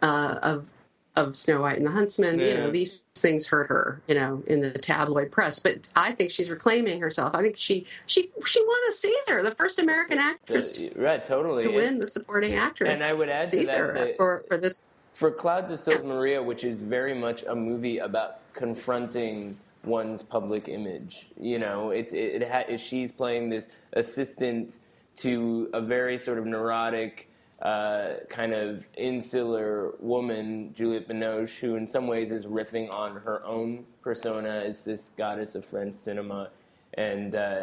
uh, 0.00 0.38
of 0.42 0.66
of 1.14 1.36
Snow 1.36 1.60
White 1.62 1.76
and 1.76 1.86
the 1.86 1.90
Huntsman. 1.90 2.38
Yeah. 2.38 2.46
You 2.46 2.54
know, 2.54 2.70
these 2.70 3.04
things 3.22 3.46
hurt 3.46 3.68
her. 3.68 4.02
You 4.08 4.16
know, 4.16 4.42
in 4.46 4.60
the 4.60 4.72
tabloid 4.72 5.30
press. 5.30 5.58
But 5.60 5.78
I 5.96 6.12
think 6.12 6.30
she's 6.30 6.50
reclaiming 6.50 7.00
herself. 7.00 7.34
I 7.34 7.40
think 7.40 7.56
she 7.56 7.86
she 8.06 8.28
she 8.44 8.60
won 8.66 8.78
a 8.88 8.92
César, 8.92 9.42
the 9.42 9.54
first 9.54 9.78
American 9.78 10.18
actress 10.18 10.72
to 10.72 10.90
right, 10.96 11.24
totally. 11.24 11.64
to 11.64 11.70
win 11.70 11.98
the 11.98 12.06
supporting 12.06 12.54
actress. 12.54 12.92
and 12.92 13.02
I 13.02 13.14
would 13.14 13.28
add 13.30 13.48
to 13.50 13.56
that 13.56 13.66
César 13.66 13.94
that- 13.94 14.16
for 14.18 14.42
for 14.48 14.58
this. 14.58 14.82
for 15.12 15.30
Clouds 15.30 15.70
of 15.70 15.78
Sils 15.80 16.02
Maria, 16.02 16.42
which 16.42 16.64
is 16.64 16.80
very 16.82 17.14
much 17.14 17.44
a 17.44 17.54
movie 17.54 17.98
about 17.98 18.38
confronting 18.52 19.56
one's 19.84 20.22
public 20.22 20.68
image. 20.68 21.26
You 21.40 21.58
know, 21.58 21.90
it's 21.90 22.12
it, 22.12 22.42
it 22.42 22.48
ha- 22.50 22.76
she's 22.76 23.12
playing 23.12 23.48
this 23.48 23.68
assistant 23.94 24.74
to 25.18 25.68
a 25.72 25.80
very 25.80 26.18
sort 26.18 26.38
of 26.38 26.46
neurotic, 26.46 27.28
uh, 27.62 28.14
kind 28.28 28.52
of 28.52 28.88
insular 28.96 29.92
woman, 30.00 30.72
Juliette 30.74 31.08
Binoche, 31.08 31.58
who 31.60 31.76
in 31.76 31.86
some 31.86 32.06
ways 32.06 32.32
is 32.32 32.46
riffing 32.46 32.92
on 32.94 33.16
her 33.16 33.44
own 33.44 33.84
persona 34.02 34.48
as 34.66 34.84
this 34.84 35.12
goddess 35.16 35.54
of 35.54 35.64
French 35.64 35.94
cinema. 35.94 36.50
And 36.94 37.36
uh, 37.36 37.62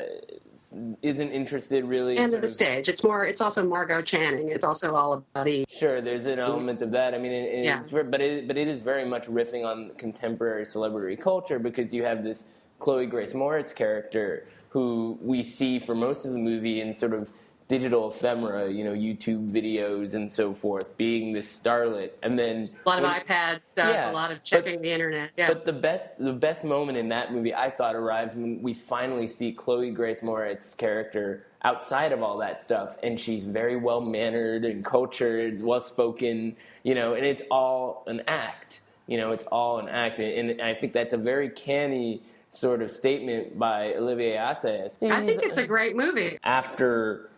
isn't 1.03 1.32
interested 1.32 1.86
really. 1.86 2.18
in 2.18 2.24
And 2.24 2.32
sort 2.32 2.41
the 2.41 2.48
of- 2.48 2.51
stage. 2.51 2.89
It's 2.89 3.03
more. 3.03 3.25
It's 3.27 3.41
also 3.41 3.63
Margo 3.63 4.01
Channing. 4.01 4.50
It's 4.50 4.63
also 4.63 4.96
all 4.96 5.13
about 5.13 5.48
Eve. 5.48 5.68
Sure, 5.70 6.01
there's 6.01 6.25
an 6.25 6.39
element 6.39 6.82
of 6.82 6.89
that. 6.91 7.13
I 7.13 7.20
mean, 7.20 7.32
it- 7.32 7.63
Yeah. 7.63 7.82
it's 7.82 7.91
but 7.91 8.22
it, 8.22 8.48
but 8.48 8.58
it 8.58 8.68
is 8.68 8.82
very 8.82 9.06
much 9.06 9.27
riffing 9.27 9.63
on 9.65 9.91
contemporary 9.98 10.65
celebrity 10.65 11.15
culture 11.15 11.60
because 11.60 11.94
you 11.94 12.03
have 12.03 12.24
this 12.24 12.46
Chloe 12.79 13.06
Grace 13.06 13.34
Moretz 13.34 13.75
character 13.75 14.48
who 14.70 15.18
we 15.22 15.44
see 15.44 15.77
for 15.77 15.94
most 15.94 16.25
of 16.25 16.32
the 16.32 16.39
movie 16.39 16.82
in 16.82 16.91
sort 16.94 17.13
of 17.13 17.32
digital 17.70 18.08
ephemera, 18.10 18.68
you 18.68 18.84
know, 18.84 18.94
YouTube 18.94 19.50
videos 19.52 20.16
and 20.16 20.30
so 20.30 20.54
forth, 20.54 20.98
being 20.98 21.32
this 21.32 21.48
starlet, 21.58 22.10
and 22.24 22.38
then 22.38 22.68
A 22.86 22.90
lot 22.90 22.98
of 22.98 23.04
when- 23.06 23.22
iPad 23.22 23.64
stuff. 23.64 23.92
Yeah, 23.94 24.10
a 24.10 24.12
lot 24.12 24.32
of 24.32 24.38
but- 24.40 24.44
checking 24.44 24.82
the 24.82 24.92
internet. 24.92 25.30
Yeah. 25.38 25.48
But 25.50 25.66
the 25.66 25.74
best, 25.74 26.18
the 26.18 26.34
best 26.34 26.64
moment 26.66 26.98
in 26.98 27.08
that 27.10 27.32
movie, 27.32 27.54
I 27.54 27.70
thought, 27.70 27.96
arrives 27.96 28.34
when 28.34 28.62
we 28.64 28.74
finally 28.74 29.28
see 29.28 29.52
Chloe 29.54 29.92
Grace 29.92 30.22
Moretz's 30.22 30.74
character 30.74 31.46
outside 31.64 32.12
of 32.12 32.24
all 32.24 32.38
that 32.40 32.60
stuff, 32.62 32.98
and 33.04 33.20
she's 33.20 33.46
very 33.46 33.76
well 33.78 34.02
mannered 34.02 34.66
and 34.66 34.84
cultured, 34.84 35.62
well 35.62 35.80
spoken, 35.82 36.56
you 36.84 36.96
know, 36.96 37.14
and 37.14 37.24
it's 37.26 37.44
all 37.52 38.04
an 38.08 38.24
act. 38.28 38.82
You 39.06 39.18
know, 39.18 39.32
it's 39.32 39.44
all 39.46 39.78
an 39.78 39.90
act, 39.90 40.20
and 40.20 40.50
and 40.50 40.62
I 40.62 40.74
think 40.74 40.94
that's 40.94 41.14
a 41.14 41.18
very 41.18 41.50
canny 41.50 42.24
sort 42.52 42.82
of 42.82 42.90
statement 42.90 43.60
by 43.60 43.94
Olivier 43.94 44.38
Assayas. 44.38 44.98
I 45.04 45.24
think 45.26 45.44
it's 45.44 45.58
a 45.58 45.68
great 45.68 45.96
movie. 45.96 46.40
after 46.44 47.28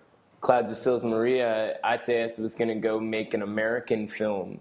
Clouds 0.41 0.69
of 0.71 0.77
Sils 0.77 1.03
Maria, 1.03 1.77
Assayas 1.83 2.39
was 2.39 2.55
going 2.55 2.67
to 2.67 2.75
go 2.75 2.99
make 2.99 3.33
an 3.33 3.41
American 3.43 4.07
film 4.07 4.59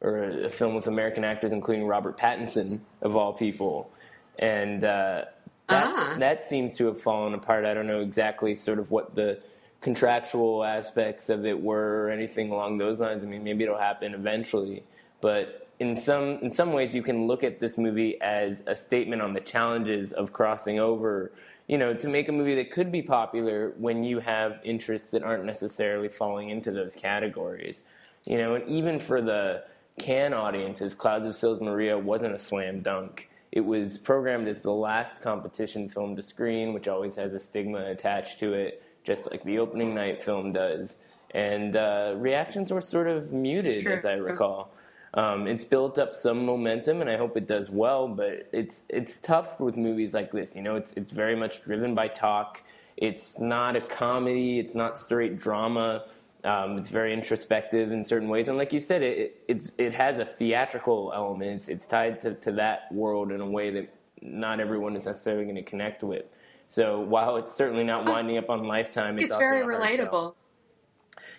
or 0.00 0.24
a 0.24 0.50
film 0.50 0.74
with 0.74 0.86
American 0.86 1.24
actors, 1.24 1.52
including 1.52 1.86
Robert 1.86 2.18
Pattinson, 2.18 2.80
of 3.00 3.16
all 3.16 3.32
people. 3.32 3.90
And 4.38 4.82
uh, 4.84 5.24
that, 5.68 5.86
Ah. 5.86 6.16
that 6.18 6.44
seems 6.44 6.74
to 6.76 6.86
have 6.86 7.00
fallen 7.00 7.34
apart. 7.34 7.64
I 7.64 7.72
don't 7.72 7.86
know 7.86 8.00
exactly 8.00 8.54
sort 8.54 8.78
of 8.78 8.90
what 8.90 9.14
the 9.14 9.40
contractual 9.80 10.64
aspects 10.64 11.28
of 11.28 11.44
it 11.46 11.60
were 11.60 12.04
or 12.04 12.10
anything 12.10 12.50
along 12.52 12.78
those 12.78 13.00
lines. 13.00 13.22
I 13.22 13.26
mean, 13.26 13.42
maybe 13.44 13.64
it'll 13.64 13.78
happen 13.78 14.14
eventually. 14.14 14.82
But 15.20 15.61
in 15.82 15.96
some, 15.96 16.38
in 16.42 16.50
some 16.50 16.72
ways, 16.72 16.94
you 16.94 17.02
can 17.02 17.26
look 17.26 17.42
at 17.44 17.60
this 17.60 17.76
movie 17.76 18.20
as 18.20 18.62
a 18.66 18.76
statement 18.76 19.20
on 19.20 19.32
the 19.32 19.40
challenges 19.40 20.12
of 20.12 20.32
crossing 20.32 20.78
over 20.78 21.32
you 21.68 21.78
know, 21.78 21.94
to 21.94 22.08
make 22.08 22.28
a 22.28 22.32
movie 22.32 22.56
that 22.56 22.70
could 22.70 22.90
be 22.90 23.02
popular 23.02 23.72
when 23.78 24.02
you 24.02 24.20
have 24.20 24.60
interests 24.64 25.12
that 25.12 25.22
aren't 25.22 25.44
necessarily 25.44 26.08
falling 26.08 26.50
into 26.50 26.70
those 26.70 26.94
categories. 26.94 27.84
You 28.24 28.38
know, 28.38 28.54
and 28.56 28.68
even 28.68 29.00
for 29.00 29.22
the 29.22 29.64
Cannes 29.98 30.34
audiences, 30.34 30.94
Clouds 30.94 31.26
of 31.26 31.36
Sils 31.36 31.60
Maria 31.60 31.98
wasn't 31.98 32.34
a 32.34 32.38
slam 32.38 32.80
dunk. 32.80 33.30
It 33.52 33.60
was 33.60 33.98
programmed 33.98 34.48
as 34.48 34.62
the 34.62 34.72
last 34.72 35.20
competition 35.20 35.88
film 35.88 36.16
to 36.16 36.22
screen, 36.22 36.72
which 36.72 36.88
always 36.88 37.16
has 37.16 37.32
a 37.32 37.38
stigma 37.38 37.90
attached 37.90 38.38
to 38.40 38.54
it, 38.54 38.82
just 39.04 39.30
like 39.30 39.44
the 39.44 39.58
opening 39.58 39.94
night 39.94 40.22
film 40.22 40.52
does. 40.52 40.98
And 41.32 41.76
uh, 41.76 42.14
reactions 42.16 42.70
were 42.70 42.80
sort 42.80 43.08
of 43.08 43.32
muted, 43.32 43.86
as 43.86 44.04
I 44.04 44.14
recall. 44.14 44.71
Um, 45.14 45.46
it's 45.46 45.64
built 45.64 45.98
up 45.98 46.16
some 46.16 46.46
momentum, 46.46 47.00
and 47.02 47.10
I 47.10 47.16
hope 47.16 47.36
it 47.36 47.46
does 47.46 47.68
well. 47.70 48.08
But 48.08 48.48
it's 48.52 48.82
it's 48.88 49.20
tough 49.20 49.60
with 49.60 49.76
movies 49.76 50.14
like 50.14 50.32
this. 50.32 50.56
You 50.56 50.62
know, 50.62 50.76
it's 50.76 50.94
it's 50.94 51.10
very 51.10 51.36
much 51.36 51.62
driven 51.62 51.94
by 51.94 52.08
talk. 52.08 52.62
It's 52.96 53.38
not 53.38 53.76
a 53.76 53.80
comedy. 53.80 54.58
It's 54.58 54.74
not 54.74 54.98
straight 54.98 55.38
drama. 55.38 56.04
Um, 56.44 56.76
it's 56.76 56.88
very 56.88 57.12
introspective 57.12 57.92
in 57.92 58.04
certain 58.04 58.28
ways, 58.28 58.48
and 58.48 58.58
like 58.58 58.72
you 58.72 58.80
said, 58.80 59.02
it 59.02 59.42
it, 59.48 59.70
it 59.78 59.94
has 59.94 60.18
a 60.18 60.24
theatrical 60.24 61.12
element. 61.14 61.52
It's, 61.52 61.68
it's 61.68 61.86
tied 61.86 62.20
to, 62.22 62.34
to 62.34 62.52
that 62.52 62.90
world 62.90 63.30
in 63.30 63.40
a 63.40 63.46
way 63.46 63.70
that 63.70 63.94
not 64.22 64.60
everyone 64.60 64.96
is 64.96 65.06
necessarily 65.06 65.44
going 65.44 65.56
to 65.56 65.62
connect 65.62 66.02
with. 66.02 66.24
So 66.68 67.00
while 67.00 67.36
it's 67.36 67.54
certainly 67.54 67.84
not 67.84 68.06
winding 68.06 68.38
up 68.38 68.48
on 68.48 68.64
Lifetime, 68.64 69.18
it's, 69.18 69.26
it's 69.26 69.36
very 69.36 69.64
relatable. 69.64 70.10
Sell. 70.10 70.36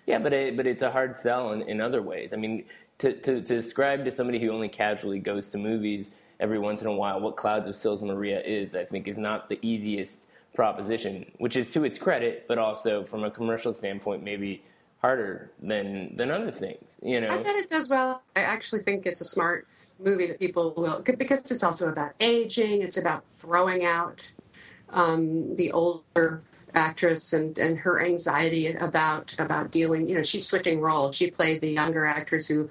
Yeah, 0.05 0.19
but 0.19 0.33
it, 0.33 0.55
but 0.55 0.67
it's 0.67 0.83
a 0.83 0.91
hard 0.91 1.15
sell 1.15 1.53
in, 1.53 1.63
in 1.63 1.81
other 1.81 2.01
ways. 2.01 2.33
I 2.33 2.37
mean, 2.37 2.65
to, 2.99 3.13
to, 3.13 3.41
to 3.41 3.55
describe 3.55 4.05
to 4.05 4.11
somebody 4.11 4.39
who 4.39 4.49
only 4.49 4.69
casually 4.69 5.19
goes 5.19 5.49
to 5.49 5.57
movies 5.57 6.11
every 6.39 6.59
once 6.59 6.81
in 6.81 6.87
a 6.87 6.93
while 6.93 7.19
what 7.19 7.35
Clouds 7.35 7.67
of 7.67 7.75
Sils 7.75 8.01
Maria 8.01 8.41
is, 8.41 8.75
I 8.75 8.85
think, 8.85 9.07
is 9.07 9.17
not 9.17 9.49
the 9.49 9.59
easiest 9.61 10.21
proposition, 10.53 11.31
which 11.37 11.55
is 11.55 11.69
to 11.71 11.83
its 11.83 11.97
credit, 11.97 12.45
but 12.47 12.57
also 12.57 13.03
from 13.03 13.23
a 13.23 13.31
commercial 13.31 13.73
standpoint, 13.73 14.23
maybe 14.23 14.63
harder 14.99 15.51
than 15.61 16.15
than 16.15 16.31
other 16.31 16.51
things. 16.51 16.97
You 17.01 17.21
know, 17.21 17.29
I 17.29 17.43
bet 17.43 17.55
it 17.55 17.69
does 17.69 17.89
well. 17.89 18.21
I 18.35 18.41
actually 18.41 18.81
think 18.81 19.05
it's 19.05 19.21
a 19.21 19.25
smart 19.25 19.67
movie 19.99 20.27
that 20.27 20.39
people 20.39 20.73
will 20.75 21.01
because 21.03 21.51
it's 21.51 21.63
also 21.63 21.89
about 21.89 22.13
aging. 22.19 22.81
It's 22.81 22.97
about 22.97 23.23
throwing 23.39 23.83
out 23.83 24.21
um, 24.89 25.55
the 25.55 25.71
older 25.71 26.41
actress 26.73 27.33
and, 27.33 27.57
and 27.57 27.77
her 27.79 28.03
anxiety 28.03 28.73
about 28.73 29.35
about 29.39 29.71
dealing. 29.71 30.07
You 30.09 30.15
know, 30.15 30.23
she's 30.23 30.47
switching 30.47 30.81
roles. 30.81 31.15
She 31.15 31.31
played 31.31 31.61
the 31.61 31.69
younger 31.69 32.05
actress 32.05 32.47
who 32.47 32.69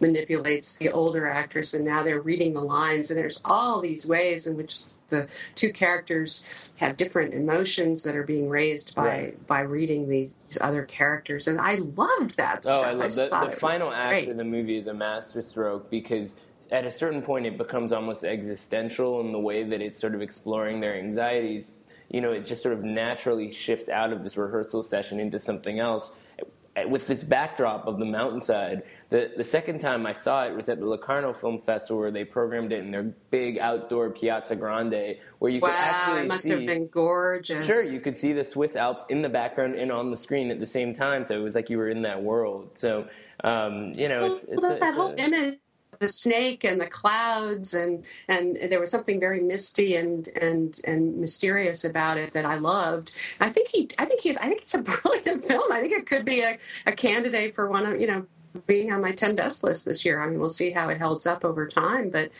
manipulates 0.00 0.76
the 0.76 0.90
older 0.90 1.28
actress, 1.28 1.74
and 1.74 1.84
now 1.84 2.02
they're 2.02 2.20
reading 2.20 2.52
the 2.54 2.60
lines. 2.60 3.10
And 3.10 3.18
there's 3.18 3.40
all 3.44 3.80
these 3.80 4.06
ways 4.06 4.46
in 4.46 4.56
which 4.56 4.82
the 5.08 5.28
two 5.54 5.72
characters 5.72 6.72
have 6.76 6.96
different 6.96 7.34
emotions 7.34 8.02
that 8.02 8.16
are 8.16 8.24
being 8.24 8.48
raised 8.48 8.94
by 8.94 9.06
right. 9.06 9.46
by 9.46 9.60
reading 9.60 10.08
these, 10.08 10.34
these, 10.44 10.58
other 10.60 10.84
characters. 10.84 11.46
And 11.46 11.60
I 11.60 11.76
loved 11.76 12.36
that. 12.36 12.62
Oh, 12.64 12.78
stuff. 12.78 12.86
I 12.86 12.92
love 12.92 13.12
I 13.12 13.44
the, 13.44 13.50
the 13.50 13.56
final 13.56 13.92
act 13.92 14.10
great. 14.10 14.28
of 14.28 14.36
the 14.36 14.44
movie 14.44 14.76
is 14.76 14.86
a 14.86 14.94
masterstroke 14.94 15.90
because 15.90 16.36
at 16.70 16.84
a 16.86 16.90
certain 16.90 17.22
point 17.22 17.46
it 17.46 17.56
becomes 17.56 17.92
almost 17.92 18.24
existential 18.24 19.20
in 19.20 19.32
the 19.32 19.38
way 19.38 19.62
that 19.62 19.80
it's 19.80 19.98
sort 19.98 20.14
of 20.14 20.22
exploring 20.22 20.80
their 20.80 20.96
anxieties 20.96 21.72
you 22.14 22.20
know, 22.20 22.30
it 22.30 22.46
just 22.46 22.62
sort 22.62 22.72
of 22.72 22.84
naturally 22.84 23.50
shifts 23.50 23.88
out 23.88 24.12
of 24.12 24.22
this 24.22 24.36
rehearsal 24.36 24.84
session 24.84 25.18
into 25.18 25.36
something 25.36 25.80
else. 25.80 26.12
With 26.88 27.08
this 27.08 27.24
backdrop 27.24 27.88
of 27.88 27.98
the 27.98 28.04
mountainside, 28.04 28.84
the, 29.10 29.32
the 29.36 29.42
second 29.42 29.80
time 29.80 30.06
I 30.06 30.12
saw 30.12 30.44
it 30.44 30.54
was 30.54 30.68
at 30.68 30.78
the 30.78 30.86
Locarno 30.86 31.32
Film 31.32 31.58
Festival 31.58 32.00
where 32.00 32.12
they 32.12 32.24
programmed 32.24 32.72
it 32.72 32.84
in 32.84 32.92
their 32.92 33.14
big 33.32 33.58
outdoor 33.58 34.10
Piazza 34.10 34.54
Grande, 34.54 35.16
where 35.40 35.50
you 35.50 35.58
wow, 35.60 35.68
could 35.68 35.76
actually 35.76 36.18
see. 36.18 36.24
it 36.24 36.28
must 36.28 36.42
see. 36.44 36.50
have 36.50 36.66
been 36.66 36.86
gorgeous. 36.86 37.66
Sure, 37.66 37.82
you 37.82 37.98
could 37.98 38.16
see 38.16 38.32
the 38.32 38.44
Swiss 38.44 38.76
Alps 38.76 39.04
in 39.08 39.20
the 39.20 39.28
background 39.28 39.74
and 39.74 39.90
on 39.90 40.12
the 40.12 40.16
screen 40.16 40.52
at 40.52 40.60
the 40.60 40.66
same 40.66 40.94
time, 40.94 41.24
so 41.24 41.36
it 41.36 41.42
was 41.42 41.56
like 41.56 41.68
you 41.68 41.78
were 41.78 41.88
in 41.88 42.02
that 42.02 42.22
world. 42.22 42.70
So, 42.78 43.08
um, 43.42 43.92
you 43.96 44.08
know, 44.08 44.22
well, 44.22 44.34
it's, 44.34 44.44
it's 44.44 44.62
well, 44.62 44.76
a, 44.76 44.78
that 44.78 44.94
whole 44.94 45.10
a, 45.10 45.16
image 45.16 45.58
the 46.04 46.08
snake 46.08 46.64
and 46.64 46.78
the 46.78 46.86
clouds 46.86 47.72
and 47.72 48.04
and 48.28 48.58
there 48.70 48.78
was 48.78 48.90
something 48.90 49.18
very 49.18 49.40
misty 49.40 49.96
and 49.96 50.28
and 50.36 50.80
and 50.84 51.16
mysterious 51.16 51.82
about 51.84 52.18
it 52.18 52.34
that 52.34 52.44
I 52.44 52.56
loved. 52.56 53.10
I 53.40 53.48
think 53.48 53.68
he 53.70 53.88
I 53.98 54.04
think 54.04 54.20
he's 54.20 54.36
I 54.36 54.48
think 54.48 54.60
it's 54.60 54.74
a 54.74 54.82
brilliant 54.82 55.46
film. 55.46 55.72
I 55.72 55.80
think 55.80 55.94
it 55.94 56.06
could 56.06 56.26
be 56.26 56.42
a, 56.42 56.58
a 56.84 56.92
candidate 56.92 57.54
for 57.54 57.70
one 57.70 57.86
of 57.86 57.98
you 57.98 58.06
know 58.06 58.26
being 58.66 58.92
on 58.92 59.00
my 59.00 59.12
10 59.12 59.34
best 59.34 59.64
list 59.64 59.84
this 59.84 60.04
year. 60.04 60.22
I 60.22 60.28
mean, 60.28 60.38
we'll 60.38 60.48
see 60.48 60.70
how 60.70 60.88
it 60.88 61.00
holds 61.00 61.26
up 61.26 61.44
over 61.44 61.66
time, 61.66 62.10
but 62.10 62.30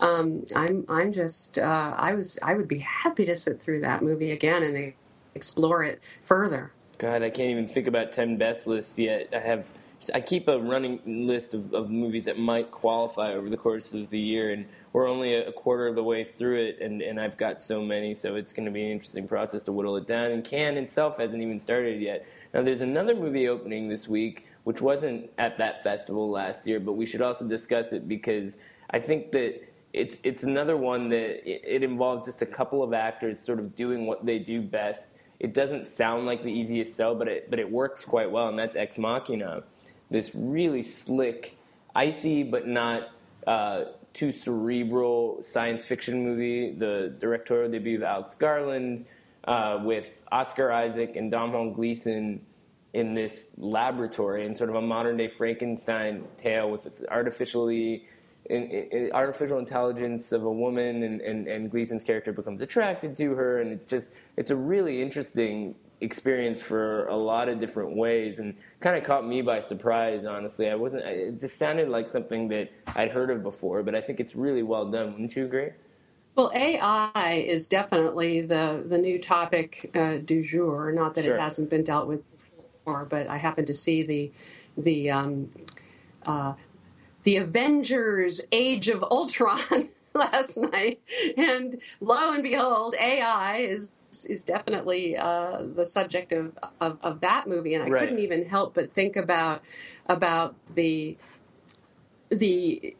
um, 0.00 0.44
I'm 0.54 0.84
I'm 0.88 1.10
just 1.10 1.58
uh, 1.58 1.94
I 1.96 2.12
was 2.12 2.38
I 2.42 2.54
would 2.54 2.68
be 2.68 2.80
happy 2.80 3.24
to 3.24 3.38
sit 3.38 3.58
through 3.58 3.80
that 3.80 4.02
movie 4.02 4.32
again 4.32 4.62
and 4.62 4.92
explore 5.34 5.82
it 5.82 6.02
further. 6.20 6.72
God, 6.98 7.22
I 7.22 7.30
can't 7.30 7.50
even 7.50 7.66
think 7.66 7.86
about 7.86 8.12
10 8.12 8.36
best 8.36 8.66
lists 8.66 8.98
yet. 8.98 9.30
I 9.34 9.40
have 9.40 9.72
I 10.12 10.20
keep 10.20 10.48
a 10.48 10.58
running 10.58 11.00
list 11.06 11.54
of, 11.54 11.72
of 11.72 11.90
movies 11.90 12.24
that 12.24 12.38
might 12.38 12.70
qualify 12.70 13.32
over 13.32 13.48
the 13.48 13.56
course 13.56 13.94
of 13.94 14.10
the 14.10 14.18
year, 14.18 14.52
and 14.52 14.66
we're 14.92 15.08
only 15.08 15.34
a 15.34 15.52
quarter 15.52 15.86
of 15.86 15.94
the 15.94 16.02
way 16.02 16.24
through 16.24 16.56
it, 16.56 16.80
and, 16.80 17.00
and 17.00 17.20
I've 17.20 17.36
got 17.36 17.62
so 17.62 17.82
many, 17.82 18.14
so 18.14 18.34
it's 18.36 18.52
going 18.52 18.66
to 18.66 18.72
be 18.72 18.84
an 18.84 18.90
interesting 18.90 19.28
process 19.28 19.64
to 19.64 19.72
whittle 19.72 19.96
it 19.96 20.06
down. 20.06 20.30
And 20.32 20.44
Cannes 20.44 20.76
itself 20.76 21.18
hasn't 21.18 21.42
even 21.42 21.58
started 21.58 22.00
yet. 22.00 22.26
Now, 22.52 22.62
there's 22.62 22.80
another 22.80 23.14
movie 23.14 23.48
opening 23.48 23.88
this 23.88 24.08
week, 24.08 24.46
which 24.64 24.80
wasn't 24.80 25.30
at 25.38 25.58
that 25.58 25.82
festival 25.82 26.30
last 26.30 26.66
year, 26.66 26.80
but 26.80 26.92
we 26.92 27.06
should 27.06 27.22
also 27.22 27.46
discuss 27.46 27.92
it 27.92 28.08
because 28.08 28.58
I 28.90 28.98
think 28.98 29.32
that 29.32 29.62
it's 29.92 30.18
it's 30.24 30.42
another 30.42 30.76
one 30.76 31.08
that 31.10 31.48
it 31.48 31.84
involves 31.84 32.26
just 32.26 32.42
a 32.42 32.46
couple 32.46 32.82
of 32.82 32.92
actors 32.92 33.38
sort 33.40 33.60
of 33.60 33.76
doing 33.76 34.06
what 34.06 34.26
they 34.26 34.40
do 34.40 34.60
best. 34.60 35.08
It 35.38 35.54
doesn't 35.54 35.86
sound 35.86 36.26
like 36.26 36.42
the 36.42 36.50
easiest 36.50 36.96
sell, 36.96 37.14
but 37.14 37.28
it 37.28 37.48
but 37.50 37.60
it 37.60 37.70
works 37.70 38.04
quite 38.04 38.30
well, 38.30 38.48
and 38.48 38.58
that's 38.58 38.74
Ex 38.74 38.98
Machina 38.98 39.62
this 40.14 40.30
really 40.32 40.84
slick, 40.84 41.56
icy 41.92 42.44
but 42.44 42.68
not 42.68 43.08
uh, 43.48 43.86
too 44.12 44.30
cerebral 44.30 45.42
science 45.42 45.84
fiction 45.84 46.22
movie. 46.22 46.70
The 46.70 47.16
directorial 47.18 47.68
debut 47.70 47.96
of 47.96 48.04
Alex 48.04 48.36
Garland 48.36 49.06
uh, 49.42 49.80
with 49.82 50.22
Oscar 50.30 50.70
Isaac 50.70 51.16
and 51.16 51.32
Domhnall 51.32 51.72
Gleeson 51.72 52.46
in 52.92 53.14
this 53.14 53.50
laboratory 53.58 54.46
and 54.46 54.56
sort 54.56 54.70
of 54.70 54.76
a 54.76 54.80
modern 54.80 55.16
day 55.16 55.26
Frankenstein 55.26 56.24
tale 56.36 56.70
with 56.70 56.86
its 56.86 57.02
artificially 57.10 58.06
in, 58.44 58.62
in, 58.70 59.10
artificial 59.12 59.58
intelligence 59.58 60.30
of 60.30 60.44
a 60.44 60.52
woman 60.52 61.02
and, 61.02 61.20
and, 61.22 61.48
and 61.48 61.72
Gleeson's 61.72 62.04
character 62.04 62.32
becomes 62.32 62.60
attracted 62.60 63.16
to 63.16 63.34
her 63.34 63.60
and 63.60 63.72
it's 63.72 63.84
just 63.84 64.12
it's 64.36 64.52
a 64.52 64.56
really 64.56 65.02
interesting 65.02 65.74
experience 66.00 66.60
for 66.60 67.06
a 67.06 67.16
lot 67.16 67.48
of 67.48 67.60
different 67.60 67.96
ways 67.96 68.38
and 68.38 68.54
kind 68.80 68.96
of 68.96 69.04
caught 69.04 69.26
me 69.26 69.40
by 69.42 69.60
surprise 69.60 70.24
honestly. 70.26 70.68
I 70.68 70.74
wasn't 70.74 71.04
it 71.04 71.40
just 71.40 71.56
sounded 71.56 71.88
like 71.88 72.08
something 72.08 72.48
that 72.48 72.70
i'd 72.96 73.10
heard 73.10 73.30
of 73.30 73.42
before 73.42 73.82
but 73.82 73.94
i 73.94 74.00
think 74.00 74.20
it's 74.20 74.34
really 74.34 74.62
well 74.62 74.90
done. 74.90 75.12
Wouldn't 75.12 75.34
you 75.36 75.44
agree? 75.44 75.70
Well 76.36 76.50
ai 76.54 77.44
is 77.46 77.66
definitely 77.68 78.40
the 78.42 78.84
the 78.86 78.98
new 78.98 79.18
topic 79.20 79.88
uh, 79.94 80.18
du 80.18 80.42
jour. 80.42 80.92
Not 80.92 81.14
that 81.14 81.24
Sure. 81.24 81.36
it 81.36 81.40
hasn't 81.40 81.70
been 81.70 81.84
dealt 81.84 82.08
with 82.08 82.22
before 82.38 83.04
but 83.06 83.26
i 83.28 83.36
happened 83.38 83.66
to 83.68 83.74
see 83.74 84.02
the 84.02 84.30
the 84.76 85.10
um, 85.10 85.50
uh, 86.26 86.54
the 87.22 87.36
avengers 87.36 88.42
age 88.52 88.88
of 88.88 89.02
ultron 89.04 89.88
last 90.14 90.56
night 90.58 91.00
and 91.36 91.80
lo 92.00 92.32
and 92.32 92.42
behold 92.42 92.94
ai 93.00 93.58
is 93.58 93.92
is 94.26 94.44
definitely 94.44 95.16
uh, 95.16 95.62
the 95.76 95.86
subject 95.86 96.32
of, 96.32 96.52
of, 96.80 96.98
of 97.02 97.20
that 97.20 97.48
movie, 97.48 97.74
and 97.74 97.84
I 97.84 97.90
Right. 97.90 97.92
couldn't 97.92 98.20
even 98.20 98.46
help 98.46 98.74
but 98.74 98.94
think 98.94 99.16
about 99.16 99.62
about 100.08 100.56
the 100.74 101.16
the 102.30 102.96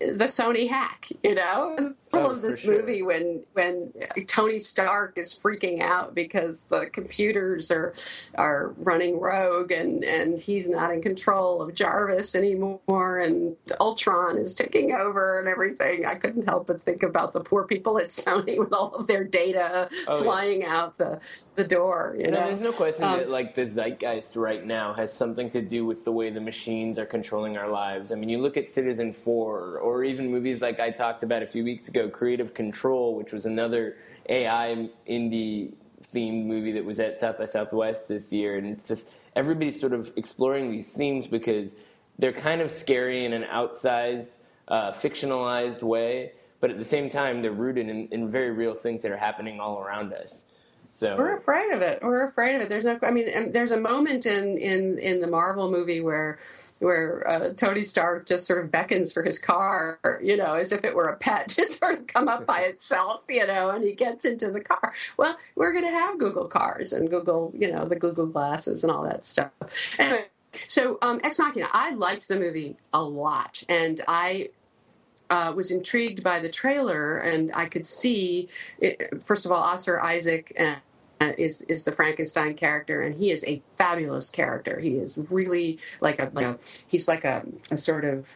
the 0.00 0.24
Sony 0.26 0.68
hack, 0.68 1.08
you 1.24 1.34
know, 1.36 1.94
Oh, 2.24 2.30
of 2.32 2.42
this 2.42 2.60
sure. 2.60 2.80
movie 2.80 3.02
when 3.02 3.44
when 3.52 3.92
Tony 4.26 4.58
Stark 4.60 5.18
is 5.18 5.36
freaking 5.36 5.80
out 5.80 6.14
because 6.14 6.62
the 6.62 6.88
computers 6.92 7.70
are 7.70 7.92
are 8.36 8.74
running 8.78 9.20
rogue 9.20 9.70
and 9.72 10.04
and 10.04 10.38
he's 10.40 10.68
not 10.68 10.92
in 10.92 11.02
control 11.02 11.62
of 11.62 11.74
Jarvis 11.74 12.34
anymore 12.34 13.18
and 13.20 13.56
Ultron 13.80 14.38
is 14.38 14.54
taking 14.54 14.92
over 14.92 15.38
and 15.40 15.48
everything. 15.48 16.06
I 16.06 16.14
couldn't 16.16 16.44
help 16.46 16.66
but 16.68 16.82
think 16.82 17.02
about 17.02 17.32
the 17.32 17.40
poor 17.40 17.64
people 17.64 17.98
at 17.98 18.08
Sony 18.08 18.58
with 18.62 18.72
all 18.72 18.94
of 18.94 19.06
their 19.06 19.24
data 19.24 19.88
Oh, 20.08 20.16
yeah. 20.16 20.22
flying 20.22 20.64
out 20.64 20.98
the 20.98 21.20
the 21.56 21.64
door. 21.64 22.14
You 22.18 22.26
You 22.26 22.30
know, 22.30 22.40
know, 22.40 22.46
there's 22.46 22.60
no 22.60 22.72
question 22.72 23.04
Um, 23.04 23.18
that 23.18 23.30
like 23.30 23.54
the 23.54 23.66
zeitgeist 23.66 24.36
right 24.36 24.64
now 24.64 24.92
has 24.92 25.12
something 25.12 25.48
to 25.50 25.62
do 25.62 25.84
with 25.86 26.04
the 26.04 26.12
way 26.12 26.30
the 26.30 26.40
machines 26.40 26.98
are 26.98 27.06
controlling 27.06 27.56
our 27.56 27.68
lives. 27.70 28.12
I 28.12 28.14
mean, 28.14 28.28
you 28.28 28.38
look 28.38 28.56
at 28.56 28.66
Citizenfour, 28.66 29.80
or 29.82 30.04
even 30.04 30.30
movies 30.30 30.60
like 30.62 30.80
I 30.80 30.90
talked 30.90 31.22
about 31.22 31.42
a 31.42 31.46
few 31.46 31.64
weeks 31.64 31.88
ago, 31.88 32.05
Creative 32.08 32.54
Control, 32.54 33.14
which 33.14 33.32
was 33.32 33.46
another 33.46 33.96
AI 34.28 34.88
indie 35.08 35.72
themed 36.14 36.44
movie 36.44 36.72
that 36.72 36.84
was 36.84 37.00
at 37.00 37.18
South 37.18 37.38
by 37.38 37.44
Southwest 37.44 38.08
this 38.08 38.32
year, 38.32 38.56
and 38.56 38.66
it's 38.66 38.86
just 38.86 39.14
everybody's 39.34 39.78
sort 39.78 39.92
of 39.92 40.12
exploring 40.16 40.70
these 40.70 40.92
themes 40.92 41.26
because 41.26 41.76
they're 42.18 42.32
kind 42.32 42.60
of 42.60 42.70
scary 42.70 43.24
in 43.24 43.32
an 43.32 43.44
outsized, 43.44 44.30
uh, 44.68 44.92
fictionalized 44.92 45.82
way, 45.82 46.32
but 46.60 46.70
at 46.70 46.78
the 46.78 46.84
same 46.84 47.10
time 47.10 47.42
they're 47.42 47.52
rooted 47.52 47.88
in, 47.88 48.08
in 48.08 48.30
very 48.30 48.50
real 48.50 48.74
things 48.74 49.02
that 49.02 49.10
are 49.10 49.16
happening 49.16 49.60
all 49.60 49.80
around 49.80 50.12
us. 50.12 50.44
So 50.88 51.16
we're 51.16 51.36
afraid 51.36 51.72
of 51.72 51.82
it. 51.82 51.98
We're 52.02 52.28
afraid 52.28 52.54
of 52.54 52.62
it. 52.62 52.68
There's 52.68 52.84
no. 52.84 52.98
I 53.02 53.10
mean, 53.10 53.52
there's 53.52 53.72
a 53.72 53.76
moment 53.76 54.24
in 54.24 54.56
in 54.56 54.98
in 54.98 55.20
the 55.20 55.26
Marvel 55.26 55.70
movie 55.70 56.00
where 56.00 56.38
where 56.78 57.28
uh, 57.28 57.52
Tony 57.54 57.82
Stark 57.82 58.26
just 58.26 58.46
sort 58.46 58.64
of 58.64 58.70
beckons 58.70 59.12
for 59.12 59.22
his 59.22 59.38
car, 59.38 59.98
you 60.22 60.36
know, 60.36 60.54
as 60.54 60.72
if 60.72 60.84
it 60.84 60.94
were 60.94 61.08
a 61.08 61.16
pet 61.16 61.48
to 61.50 61.66
sort 61.66 62.00
of 62.00 62.06
come 62.06 62.28
up 62.28 62.46
by 62.46 62.60
itself, 62.60 63.24
you 63.28 63.46
know, 63.46 63.70
and 63.70 63.84
he 63.84 63.92
gets 63.92 64.24
into 64.24 64.50
the 64.50 64.60
car. 64.60 64.92
Well, 65.16 65.36
we're 65.54 65.72
going 65.72 65.84
to 65.84 65.90
have 65.90 66.18
Google 66.18 66.48
cars 66.48 66.92
and 66.92 67.08
Google, 67.10 67.52
you 67.54 67.70
know, 67.70 67.84
the 67.86 67.96
Google 67.96 68.26
glasses 68.26 68.82
and 68.84 68.92
all 68.92 69.02
that 69.04 69.24
stuff. 69.24 69.50
Anyway, 69.98 70.26
so 70.68 70.98
um, 71.02 71.20
Ex 71.22 71.38
Machina, 71.38 71.68
I 71.72 71.90
liked 71.90 72.28
the 72.28 72.38
movie 72.38 72.76
a 72.92 73.02
lot, 73.02 73.62
and 73.68 74.02
I 74.08 74.50
uh, 75.30 75.52
was 75.54 75.70
intrigued 75.70 76.22
by 76.22 76.40
the 76.40 76.50
trailer, 76.50 77.18
and 77.18 77.50
I 77.54 77.66
could 77.66 77.86
see, 77.86 78.48
it, 78.78 79.22
first 79.24 79.44
of 79.44 79.52
all, 79.52 79.62
Oscar 79.62 80.00
Isaac 80.00 80.52
and 80.56 80.78
Uh, 81.18 81.32
is 81.38 81.62
is 81.62 81.84
the 81.84 81.92
Frankenstein 81.92 82.54
character, 82.54 83.00
and 83.00 83.14
he 83.14 83.30
is 83.30 83.42
a 83.46 83.62
fabulous 83.78 84.28
character. 84.28 84.80
He 84.80 84.96
is 84.96 85.18
really 85.30 85.78
like 86.02 86.18
a, 86.18 86.30
like 86.34 86.44
a 86.44 86.58
he's 86.86 87.08
like 87.08 87.24
a, 87.24 87.42
a 87.70 87.78
sort 87.78 88.04
of 88.04 88.28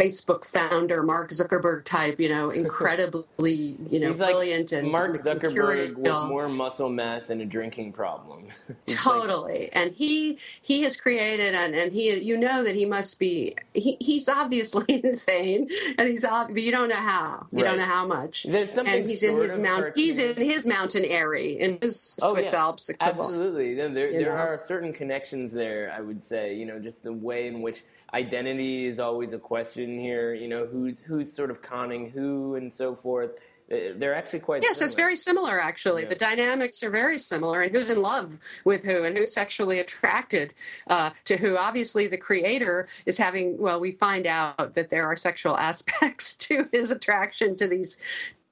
Facebook 0.00 0.44
founder, 0.44 1.02
Mark 1.02 1.30
Zuckerberg 1.30 1.84
type, 1.84 2.18
you 2.18 2.28
know, 2.30 2.50
incredibly, 2.62 3.76
you 3.90 4.00
know, 4.00 4.08
He's 4.08 4.16
brilliant 4.16 4.72
like 4.72 4.82
and 4.82 4.90
Mark 4.90 5.16
Zuckerberg 5.18 5.94
with 5.96 6.28
more 6.28 6.48
muscle 6.48 6.88
mass 6.88 7.28
and 7.30 7.42
a 7.42 7.44
drinking 7.44 7.92
problem. 7.92 8.46
He's 8.86 8.96
like- 8.96 9.20
Totally, 9.20 9.70
and 9.72 9.92
he 9.92 10.38
he 10.62 10.82
has 10.82 10.96
created 10.96 11.54
and 11.54 11.74
and 11.74 11.92
he 11.92 12.14
you 12.20 12.36
know 12.38 12.62
that 12.64 12.74
he 12.74 12.84
must 12.86 13.18
be 13.18 13.56
he, 13.74 13.96
he's 14.00 14.28
obviously 14.28 14.84
insane 15.04 15.68
and 15.98 16.08
he's 16.08 16.24
ob- 16.24 16.48
but 16.48 16.62
you 16.62 16.70
don't 16.70 16.88
know 16.88 16.94
how 16.94 17.46
you 17.52 17.58
Right. 17.58 17.64
don't 17.70 17.78
know 17.78 17.84
how 17.84 18.06
much 18.06 18.44
There's 18.44 18.70
something 18.70 18.94
and 19.00 19.08
he's 19.08 19.22
in 19.22 19.36
his 19.40 19.56
mount 19.58 19.92
he's 19.96 20.18
in 20.18 20.36
his 20.36 20.66
mountain 20.66 21.04
aerie 21.04 21.58
in 21.60 21.78
his 21.82 22.14
Oh, 22.22 22.32
Swiss 22.32 22.52
yeah. 22.52 22.60
Alps 22.60 22.88
equivalent. 22.88 23.34
Absolutely. 23.34 23.74
There 23.74 23.88
there 23.90 24.22
know? 24.22 24.30
are 24.30 24.58
certain 24.58 24.92
connections 24.92 25.52
there, 25.52 25.92
I 25.96 26.00
would 26.00 26.22
say, 26.22 26.54
you 26.54 26.64
know, 26.66 26.78
just 26.78 27.02
the 27.02 27.12
way 27.12 27.46
in 27.48 27.60
which 27.62 27.82
identity 28.12 28.86
is 28.86 28.98
always 28.98 29.32
a 29.32 29.38
question 29.38 29.89
here, 29.98 30.34
you 30.34 30.48
know, 30.48 30.66
who's 30.66 31.00
who's 31.00 31.32
sort 31.32 31.50
of 31.50 31.62
conning 31.62 32.10
who 32.10 32.54
and 32.56 32.72
so 32.72 32.94
forth. 32.94 33.36
Uh, 33.70 33.94
They're 33.96 34.14
actually 34.14 34.40
quite 34.40 34.62
Yes, 34.62 34.80
it's 34.80 34.94
very 34.94 35.16
similar 35.16 35.60
actually. 35.60 36.02
Yeah. 36.02 36.08
The 36.08 36.16
dynamics 36.16 36.82
are 36.82 36.90
very 36.90 37.18
similar, 37.18 37.62
and 37.62 37.74
who's 37.74 37.90
in 37.90 38.02
love 38.02 38.36
with 38.64 38.82
who, 38.82 39.04
and 39.04 39.16
who's 39.16 39.32
sexually 39.32 39.78
attracted 39.78 40.54
uh, 40.88 41.10
to 41.24 41.36
who. 41.36 41.56
Obviously, 41.56 42.06
the 42.06 42.18
creator 42.18 42.88
is 43.06 43.16
having. 43.16 43.58
Well, 43.58 43.80
we 43.80 43.92
find 43.92 44.26
out 44.26 44.74
that 44.74 44.90
there 44.90 45.06
are 45.06 45.16
sexual 45.16 45.56
aspects 45.70 46.36
to 46.36 46.68
his 46.72 46.90
attraction 46.90 47.56
to 47.56 47.68
these. 47.68 48.00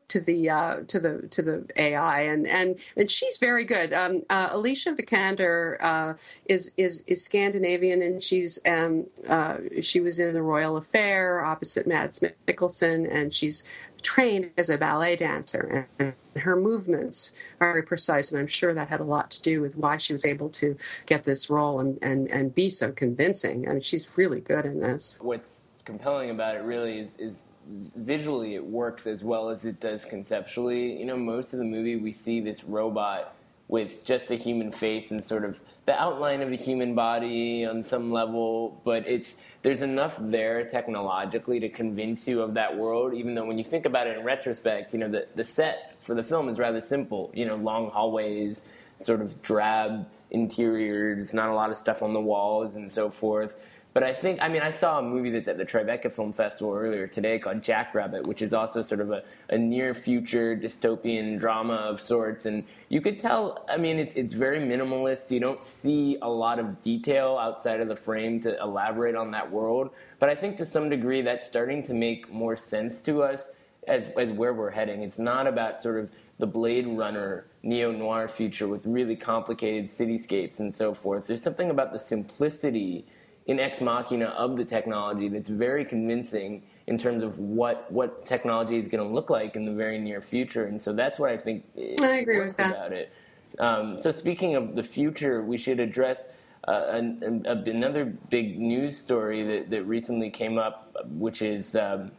To 0.08 0.20
the 0.20 0.48
uh, 0.48 0.76
to 0.86 0.98
the 0.98 1.28
to 1.28 1.42
the 1.42 1.66
AI 1.76 2.22
and 2.22 2.46
and 2.46 2.78
and 2.96 3.10
she's 3.10 3.36
very 3.36 3.64
good. 3.64 3.92
Um, 3.92 4.22
uh, 4.30 4.48
Alicia 4.52 4.94
Vikander 4.94 5.76
uh, 5.82 6.14
is 6.46 6.72
is 6.76 7.04
is 7.06 7.22
Scandinavian 7.22 8.00
and 8.00 8.22
she's 8.22 8.58
um, 8.66 9.06
uh, 9.28 9.58
she 9.82 10.00
was 10.00 10.18
in 10.18 10.32
the 10.32 10.42
Royal 10.42 10.78
Affair 10.78 11.44
opposite 11.44 11.86
Mads 11.86 12.20
Mikkelsen 12.46 13.06
and 13.14 13.34
she's 13.34 13.64
trained 14.02 14.50
as 14.56 14.70
a 14.70 14.78
ballet 14.78 15.16
dancer 15.16 15.88
and 15.98 16.14
her 16.36 16.56
movements 16.56 17.34
are 17.60 17.72
very 17.72 17.82
precise 17.82 18.30
and 18.30 18.40
i'm 18.40 18.46
sure 18.46 18.72
that 18.72 18.88
had 18.88 19.00
a 19.00 19.04
lot 19.04 19.30
to 19.30 19.42
do 19.42 19.60
with 19.60 19.76
why 19.76 19.96
she 19.96 20.12
was 20.12 20.24
able 20.24 20.48
to 20.48 20.76
get 21.06 21.24
this 21.24 21.50
role 21.50 21.80
and, 21.80 21.98
and, 22.00 22.28
and 22.28 22.54
be 22.54 22.70
so 22.70 22.92
convincing 22.92 23.68
i 23.68 23.72
mean 23.72 23.82
she's 23.82 24.16
really 24.16 24.40
good 24.40 24.64
in 24.64 24.80
this 24.80 25.18
what's 25.20 25.72
compelling 25.84 26.30
about 26.30 26.54
it 26.54 26.62
really 26.62 26.98
is, 26.98 27.16
is 27.16 27.46
visually 27.68 28.54
it 28.54 28.64
works 28.64 29.06
as 29.06 29.22
well 29.22 29.48
as 29.50 29.64
it 29.64 29.80
does 29.80 30.04
conceptually. 30.04 30.98
You 30.98 31.06
know, 31.06 31.16
most 31.16 31.52
of 31.52 31.58
the 31.58 31.64
movie 31.64 31.96
we 31.96 32.12
see 32.12 32.40
this 32.40 32.64
robot 32.64 33.34
with 33.68 34.04
just 34.04 34.30
a 34.30 34.34
human 34.34 34.72
face 34.72 35.10
and 35.10 35.22
sort 35.22 35.44
of 35.44 35.60
the 35.84 35.94
outline 36.00 36.40
of 36.40 36.50
a 36.50 36.56
human 36.56 36.94
body 36.94 37.66
on 37.66 37.82
some 37.82 38.10
level, 38.10 38.80
but 38.84 39.06
it's 39.06 39.36
there's 39.62 39.82
enough 39.82 40.16
there 40.18 40.62
technologically 40.62 41.60
to 41.60 41.68
convince 41.68 42.26
you 42.26 42.40
of 42.40 42.54
that 42.54 42.76
world, 42.76 43.12
even 43.12 43.34
though 43.34 43.44
when 43.44 43.58
you 43.58 43.64
think 43.64 43.86
about 43.86 44.06
it 44.06 44.16
in 44.16 44.24
retrospect, 44.24 44.92
you 44.92 45.00
know, 45.00 45.08
the, 45.10 45.26
the 45.34 45.44
set 45.44 45.94
for 46.00 46.14
the 46.14 46.22
film 46.22 46.48
is 46.48 46.58
rather 46.58 46.80
simple. 46.80 47.30
You 47.34 47.46
know, 47.46 47.56
long 47.56 47.90
hallways, 47.90 48.64
sort 48.98 49.20
of 49.20 49.42
drab 49.42 50.06
interiors, 50.30 51.34
not 51.34 51.48
a 51.48 51.54
lot 51.54 51.70
of 51.70 51.76
stuff 51.76 52.02
on 52.02 52.12
the 52.12 52.20
walls 52.20 52.76
and 52.76 52.90
so 52.90 53.10
forth. 53.10 53.62
But 53.98 54.06
I 54.06 54.14
think, 54.14 54.40
I 54.40 54.46
mean, 54.46 54.62
I 54.62 54.70
saw 54.70 55.00
a 55.00 55.02
movie 55.02 55.28
that's 55.30 55.48
at 55.48 55.58
the 55.58 55.64
Tribeca 55.64 56.12
Film 56.12 56.32
Festival 56.32 56.72
earlier 56.72 57.08
today 57.08 57.40
called 57.40 57.64
Jackrabbit, 57.64 58.28
which 58.28 58.42
is 58.42 58.54
also 58.54 58.80
sort 58.80 59.00
of 59.00 59.10
a, 59.10 59.24
a 59.50 59.58
near 59.58 59.92
future 59.92 60.56
dystopian 60.56 61.36
drama 61.36 61.74
of 61.74 62.00
sorts. 62.00 62.46
And 62.46 62.62
you 62.90 63.00
could 63.00 63.18
tell, 63.18 63.66
I 63.68 63.76
mean, 63.76 63.98
it's, 63.98 64.14
it's 64.14 64.34
very 64.34 64.60
minimalist. 64.60 65.32
You 65.32 65.40
don't 65.40 65.66
see 65.66 66.16
a 66.22 66.28
lot 66.28 66.60
of 66.60 66.80
detail 66.80 67.38
outside 67.40 67.80
of 67.80 67.88
the 67.88 67.96
frame 67.96 68.40
to 68.42 68.56
elaborate 68.62 69.16
on 69.16 69.32
that 69.32 69.50
world. 69.50 69.90
But 70.20 70.28
I 70.28 70.36
think 70.36 70.58
to 70.58 70.64
some 70.64 70.88
degree 70.88 71.22
that's 71.22 71.48
starting 71.48 71.82
to 71.82 71.92
make 71.92 72.32
more 72.32 72.56
sense 72.56 73.02
to 73.02 73.24
us 73.24 73.56
as, 73.88 74.06
as 74.16 74.30
where 74.30 74.54
we're 74.54 74.70
heading. 74.70 75.02
It's 75.02 75.18
not 75.18 75.48
about 75.48 75.80
sort 75.80 75.98
of 75.98 76.12
the 76.38 76.46
Blade 76.46 76.86
Runner 76.86 77.46
neo 77.64 77.90
noir 77.90 78.28
future 78.28 78.68
with 78.68 78.86
really 78.86 79.16
complicated 79.16 79.86
cityscapes 79.86 80.60
and 80.60 80.72
so 80.72 80.94
forth. 80.94 81.26
There's 81.26 81.42
something 81.42 81.70
about 81.70 81.92
the 81.92 81.98
simplicity 81.98 83.04
in 83.48 83.58
Ex 83.58 83.80
Machina 83.80 84.26
of 84.26 84.56
the 84.56 84.64
technology 84.64 85.28
that's 85.28 85.48
very 85.48 85.84
convincing 85.84 86.62
in 86.86 86.96
terms 86.96 87.24
of 87.24 87.38
what 87.38 87.90
what 87.90 88.24
technology 88.24 88.78
is 88.78 88.88
going 88.88 89.06
to 89.06 89.14
look 89.14 89.30
like 89.30 89.56
in 89.56 89.64
the 89.64 89.72
very 89.72 89.98
near 89.98 90.20
future. 90.20 90.66
And 90.66 90.80
so 90.80 90.92
that's 90.92 91.18
what 91.18 91.30
I 91.30 91.36
think 91.36 91.64
I 92.02 92.18
agree 92.18 92.40
with 92.40 92.56
that. 92.58 92.70
about 92.70 92.92
it. 92.92 93.12
Um, 93.58 93.98
so 93.98 94.10
speaking 94.10 94.54
of 94.54 94.76
the 94.76 94.82
future, 94.82 95.42
we 95.42 95.58
should 95.58 95.80
address 95.80 96.32
uh, 96.66 96.84
an, 96.88 97.22
an, 97.46 97.46
another 97.66 98.04
big 98.04 98.58
news 98.58 98.98
story 98.98 99.42
that, 99.42 99.70
that 99.70 99.84
recently 99.84 100.28
came 100.28 100.58
up, 100.58 100.94
which 101.06 101.40
is 101.40 101.74
um, 101.74 102.10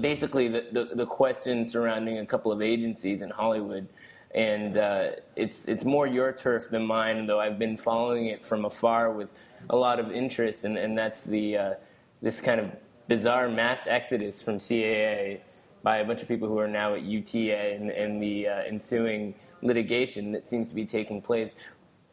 basically 0.00 0.48
the, 0.48 0.66
the, 0.72 0.84
the 0.94 1.06
question 1.06 1.66
surrounding 1.66 2.18
a 2.18 2.26
couple 2.26 2.50
of 2.50 2.62
agencies 2.62 3.20
in 3.20 3.28
Hollywood. 3.28 3.86
And 4.34 4.78
uh, 4.78 5.10
it's 5.36 5.66
it's 5.66 5.84
more 5.84 6.06
your 6.06 6.32
turf 6.32 6.70
than 6.70 6.86
mine, 6.86 7.26
though 7.26 7.40
I've 7.40 7.58
been 7.58 7.76
following 7.76 8.26
it 8.26 8.44
from 8.44 8.64
afar 8.64 9.10
with 9.12 9.32
a 9.68 9.76
lot 9.76 10.00
of 10.00 10.10
interest, 10.10 10.64
and, 10.64 10.78
and 10.78 10.96
that's 10.96 11.24
the 11.24 11.56
uh, 11.56 11.74
this 12.22 12.40
kind 12.40 12.60
of 12.60 12.70
bizarre 13.08 13.48
mass 13.48 13.86
exodus 13.86 14.40
from 14.40 14.58
CAA 14.58 15.40
by 15.82 15.98
a 15.98 16.04
bunch 16.04 16.22
of 16.22 16.28
people 16.28 16.48
who 16.48 16.58
are 16.58 16.68
now 16.68 16.94
at 16.94 17.02
UTA 17.02 17.74
and, 17.74 17.90
and 17.90 18.22
the 18.22 18.46
uh, 18.46 18.62
ensuing 18.62 19.34
litigation 19.62 20.32
that 20.32 20.46
seems 20.46 20.68
to 20.68 20.74
be 20.74 20.84
taking 20.84 21.20
place. 21.20 21.54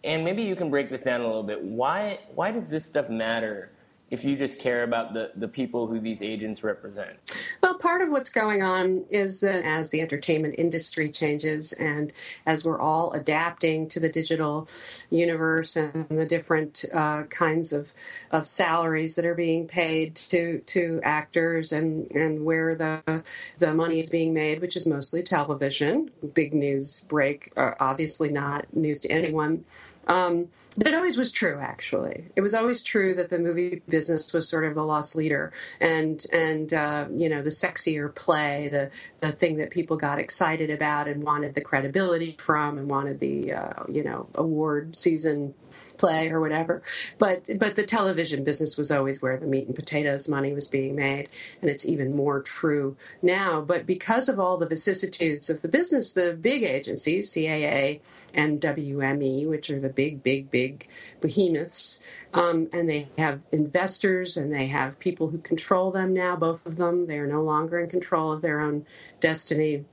And 0.03 0.23
maybe 0.23 0.43
you 0.43 0.55
can 0.55 0.69
break 0.69 0.89
this 0.89 1.01
down 1.01 1.21
a 1.21 1.25
little 1.25 1.43
bit. 1.43 1.61
Why 1.61 2.19
why 2.33 2.51
does 2.51 2.69
this 2.69 2.85
stuff 2.85 3.09
matter 3.09 3.71
if 4.09 4.23
you 4.23 4.35
just 4.35 4.57
care 4.59 4.83
about 4.83 5.13
the, 5.13 5.31
the 5.35 5.47
people 5.47 5.87
who 5.87 5.99
these 5.99 6.21
agents 6.21 6.63
represent? 6.63 7.17
Well, 7.61 7.77
part 7.77 8.01
of 8.01 8.09
what's 8.09 8.29
going 8.29 8.61
on 8.61 9.03
is 9.09 9.41
that 9.41 9.65
as 9.65 9.89
the 9.89 10.01
entertainment 10.01 10.55
industry 10.57 11.11
changes 11.11 11.73
and 11.73 12.13
as 12.45 12.63
we're 12.63 12.79
all 12.79 13.11
adapting 13.11 13.89
to 13.89 13.99
the 13.99 14.09
digital 14.09 14.67
universe 15.09 15.75
and 15.75 16.07
the 16.09 16.25
different 16.25 16.85
uh, 16.93 17.23
kinds 17.23 17.73
of, 17.73 17.89
of 18.31 18.47
salaries 18.47 19.15
that 19.15 19.25
are 19.25 19.35
being 19.35 19.67
paid 19.67 20.15
to, 20.15 20.59
to 20.61 21.01
actors 21.03 21.73
and, 21.73 22.09
and 22.11 22.45
where 22.45 22.75
the, 22.75 23.23
the 23.57 23.73
money 23.73 23.99
is 23.99 24.09
being 24.09 24.33
made, 24.33 24.61
which 24.61 24.77
is 24.77 24.87
mostly 24.87 25.21
television, 25.21 26.09
big 26.33 26.53
news 26.53 27.05
break, 27.09 27.51
uh, 27.57 27.73
obviously 27.79 28.31
not 28.31 28.65
news 28.73 29.01
to 29.01 29.09
anyone. 29.09 29.65
Um, 30.07 30.49
it 30.85 30.93
always 30.93 31.17
was 31.17 31.31
true, 31.31 31.59
actually. 31.59 32.25
It 32.35 32.41
was 32.41 32.53
always 32.53 32.83
true 32.83 33.15
that 33.15 33.29
the 33.29 33.39
movie 33.39 33.81
business 33.89 34.31
was 34.31 34.47
sort 34.47 34.63
of 34.63 34.75
the 34.75 34.83
lost 34.83 35.15
leader, 35.15 35.51
and 35.81 36.23
and 36.31 36.73
uh, 36.73 37.07
you 37.11 37.29
know 37.29 37.41
the 37.41 37.49
sexier 37.49 38.13
play, 38.13 38.69
the 38.71 38.91
the 39.19 39.31
thing 39.31 39.57
that 39.57 39.71
people 39.71 39.97
got 39.97 40.19
excited 40.19 40.69
about 40.69 41.07
and 41.07 41.23
wanted 41.23 41.55
the 41.55 41.61
credibility 41.61 42.37
from, 42.39 42.77
and 42.77 42.89
wanted 42.89 43.19
the 43.19 43.53
uh, 43.53 43.83
you 43.89 44.03
know 44.03 44.27
award 44.35 44.97
season 44.97 45.55
play 45.97 46.29
or 46.29 46.39
whatever. 46.39 46.83
But 47.17 47.43
but 47.57 47.75
the 47.75 47.85
television 47.85 48.43
business 48.43 48.77
was 48.77 48.91
always 48.91 49.21
where 49.21 49.37
the 49.37 49.47
meat 49.47 49.65
and 49.65 49.75
potatoes 49.75 50.29
money 50.29 50.53
was 50.53 50.67
being 50.69 50.95
made, 50.95 51.29
and 51.61 51.69
it's 51.71 51.87
even 51.87 52.15
more 52.15 52.41
true 52.41 52.95
now. 53.21 53.61
But 53.61 53.85
because 53.85 54.29
of 54.29 54.39
all 54.39 54.57
the 54.57 54.67
vicissitudes 54.67 55.49
of 55.49 55.63
the 55.63 55.67
business, 55.67 56.13
the 56.13 56.37
big 56.39 56.63
agencies, 56.63 57.33
CAA 57.33 57.99
and 58.33 58.61
WME, 58.61 59.47
which 59.47 59.69
are 59.69 59.79
the 59.79 59.89
big, 59.89 60.23
big, 60.23 60.51
big 60.51 60.87
behemoths, 61.21 62.01
um, 62.33 62.69
and 62.73 62.87
they 62.89 63.07
have 63.17 63.41
investors 63.51 64.37
and 64.37 64.53
they 64.53 64.67
have 64.67 64.99
people 64.99 65.29
who 65.29 65.39
control 65.39 65.91
them 65.91 66.13
now. 66.13 66.35
Both 66.35 66.65
of 66.65 66.77
them, 66.77 67.07
they 67.07 67.17
are 67.17 67.27
no 67.27 67.43
longer 67.43 67.79
in 67.79 67.89
control 67.89 68.31
of 68.31 68.41
their 68.41 68.59
own 68.59 68.85
destiny 69.19 69.85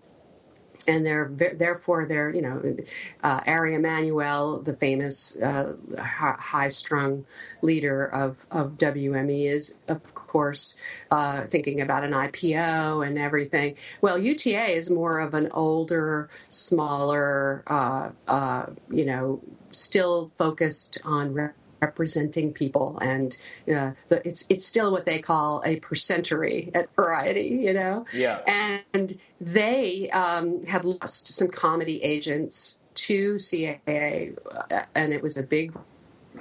and 0.89 1.05
they're 1.05 1.31
therefore 1.55 2.07
they're 2.07 2.35
you 2.35 2.43
know 2.43 2.77
uh, 3.23 3.41
Ari 3.47 3.75
Emanuel, 3.75 4.61
the 4.61 4.75
famous 4.75 5.37
uh, 5.37 5.77
high-strung 5.99 7.25
leader 7.63 8.07
of 8.07 8.47
of 8.51 8.73
WME, 8.79 9.51
is 9.51 9.77
of 9.89 10.15
course 10.15 10.77
uh, 11.11 11.47
thinking 11.47 11.81
about 11.81 12.05
an 12.05 12.13
IPO 12.13 13.07
and 13.07 13.19
everything. 13.19 13.77
Well, 14.01 14.19
UTA 14.19 14.77
is 14.77 14.91
more 14.91 15.21
of 15.21 15.35
an 15.35 15.49
older, 15.53 16.29
smaller, 16.49 17.63
uh, 17.67 18.11
uh, 18.29 18.67
you 18.91 19.05
know, 19.05 19.41
still 19.73 20.31
focused 20.37 20.99
on 21.05 21.35
representing 21.81 22.53
people, 22.53 22.99
and 23.01 23.37
uh, 23.69 23.93
the, 24.09 24.27
it's 24.27 24.47
it's 24.49 24.67
still 24.67 24.93
what 24.93 25.05
they 25.05 25.21
call 25.21 25.63
a 25.65 25.81
percentery 25.81 26.71
at 26.75 26.91
Variety, 26.95 27.61
you 27.63 27.73
know. 27.73 28.07
Yeah. 28.13 28.41
And 28.47 29.19
they 29.41 30.11
um, 30.11 30.65
had 30.65 30.85
lost 30.85 31.29
some 31.29 31.49
comedy 31.49 32.03
agents 32.03 32.79
to 32.95 33.35
CAA, 33.35 34.37
uh, 34.71 34.83
and 34.95 35.13
it 35.13 35.23
was 35.23 35.37
a 35.37 35.43
big 35.43 35.73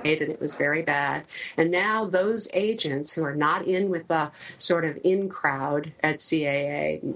and 0.03 0.21
it 0.21 0.41
was 0.41 0.55
very 0.55 0.81
bad. 0.81 1.25
And 1.55 1.69
now 1.71 2.05
those 2.05 2.47
agents 2.53 3.13
who 3.13 3.23
are 3.23 3.35
not 3.35 3.65
in 3.65 3.89
with 3.89 4.07
the 4.07 4.31
sort 4.57 4.85
of 4.85 4.97
in 5.03 5.29
crowd 5.29 5.91
at 6.01 6.19
CAA 6.19 7.15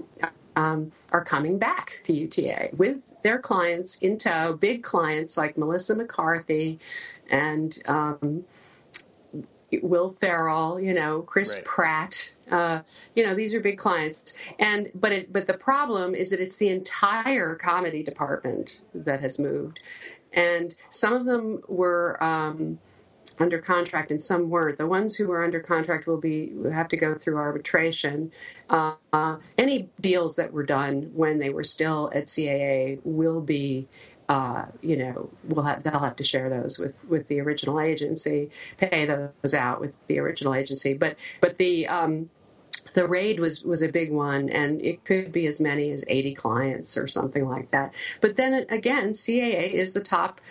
um, 0.58 0.90
are 1.12 1.24
coming 1.24 1.58
back 1.58 2.00
to 2.04 2.12
UTA 2.12 2.70
with 2.76 3.14
their 3.22 3.38
clients 3.38 3.96
in 3.98 4.18
tow, 4.18 4.54
big 4.54 4.82
clients 4.82 5.36
like 5.36 5.56
Melissa 5.56 5.94
McCarthy 5.94 6.80
and 7.28 7.78
um, 7.86 8.44
Will 9.82 10.10
Ferrell, 10.10 10.80
you 10.80 10.94
know, 10.94 11.22
Chris 11.22 11.54
right. 11.54 11.64
Pratt. 11.64 12.32
Uh, 12.50 12.80
you 13.14 13.24
know, 13.24 13.34
these 13.34 13.54
are 13.54 13.60
big 13.60 13.78
clients, 13.78 14.36
and 14.58 14.90
but 14.94 15.12
it, 15.12 15.32
but 15.32 15.46
the 15.46 15.58
problem 15.58 16.14
is 16.14 16.30
that 16.30 16.40
it's 16.40 16.56
the 16.56 16.68
entire 16.68 17.54
comedy 17.54 18.02
department 18.02 18.80
that 18.94 19.20
has 19.20 19.38
moved, 19.38 19.80
and 20.32 20.74
some 20.90 21.12
of 21.12 21.24
them 21.24 21.62
were. 21.68 22.22
Um, 22.22 22.78
under 23.40 23.60
contract 23.60 24.10
and 24.10 24.24
some 24.24 24.50
weren't. 24.50 24.78
The 24.78 24.86
ones 24.88 25.14
who 25.14 25.28
were 25.28 25.44
under 25.44 25.60
contract 25.60 26.08
will 26.08 26.18
be 26.18 26.52
have 26.72 26.88
to 26.88 26.96
go 26.96 27.14
through 27.14 27.36
arbitration. 27.36 28.32
Uh, 28.68 28.94
uh, 29.12 29.36
any 29.56 29.88
deals 30.00 30.34
that 30.36 30.52
were 30.52 30.64
done 30.64 31.10
when 31.14 31.38
they 31.38 31.50
were 31.50 31.62
still 31.62 32.10
at 32.12 32.26
CAA 32.26 32.98
will 33.04 33.40
be 33.40 33.86
uh, 34.28 34.66
you 34.82 34.96
know, 34.96 35.30
we'll 35.44 35.64
have, 35.64 35.82
they'll 35.82 35.98
have 35.98 36.16
to 36.16 36.24
share 36.24 36.50
those 36.50 36.78
with, 36.78 37.02
with 37.06 37.28
the 37.28 37.40
original 37.40 37.80
agency, 37.80 38.50
pay 38.76 39.06
those 39.06 39.54
out 39.54 39.80
with 39.80 39.94
the 40.06 40.18
original 40.18 40.54
agency. 40.54 40.92
But 40.92 41.16
but 41.40 41.56
the 41.56 41.88
um, 41.88 42.28
the 42.92 43.08
raid 43.08 43.40
was 43.40 43.64
was 43.64 43.80
a 43.80 43.90
big 43.90 44.12
one, 44.12 44.50
and 44.50 44.82
it 44.82 45.04
could 45.04 45.32
be 45.32 45.46
as 45.46 45.60
many 45.60 45.90
as 45.92 46.04
eighty 46.08 46.34
clients 46.34 46.98
or 46.98 47.06
something 47.06 47.48
like 47.48 47.70
that. 47.70 47.94
But 48.20 48.36
then 48.36 48.66
again, 48.68 49.12
CAA 49.12 49.72
is 49.72 49.94
the 49.94 50.00
top 50.00 50.42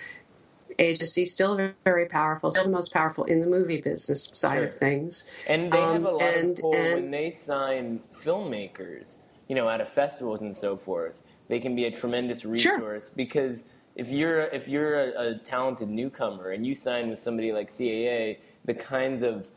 agency, 0.79 1.25
still 1.25 1.73
very 1.83 2.07
powerful, 2.07 2.51
still 2.51 2.63
the 2.63 2.69
most 2.69 2.93
powerful 2.93 3.23
in 3.25 3.41
the 3.41 3.47
movie 3.47 3.81
business 3.81 4.29
side 4.33 4.57
sure. 4.57 4.67
of 4.67 4.77
things. 4.77 5.27
And 5.47 5.71
they 5.71 5.79
have 5.79 6.05
a 6.05 6.09
um, 6.09 6.17
lot 6.17 6.21
and, 6.21 6.57
of 6.57 6.61
pull 6.61 6.75
and, 6.75 6.93
when 6.95 7.11
they 7.11 7.29
sign 7.29 8.01
filmmakers, 8.13 9.19
you 9.47 9.55
know, 9.55 9.69
at 9.69 9.87
festivals 9.87 10.41
and 10.41 10.55
so 10.55 10.77
forth 10.77 11.21
they 11.47 11.59
can 11.59 11.75
be 11.75 11.85
a 11.85 11.91
tremendous 11.91 12.45
resource 12.45 13.05
sure. 13.05 13.15
because 13.15 13.65
if 13.95 14.11
you're 14.11 14.41
if 14.41 14.67
you're 14.67 14.99
a, 14.99 15.29
a, 15.29 15.35
talented 15.39 15.89
newcomer 15.89 16.51
and 16.51 16.65
you 16.65 16.75
sign 16.75 17.09
with 17.09 17.19
somebody 17.19 17.51
like 17.51 17.69
CAA, 17.69 18.37
the 18.65 18.73
kinds 18.73 19.23
of 19.23 19.49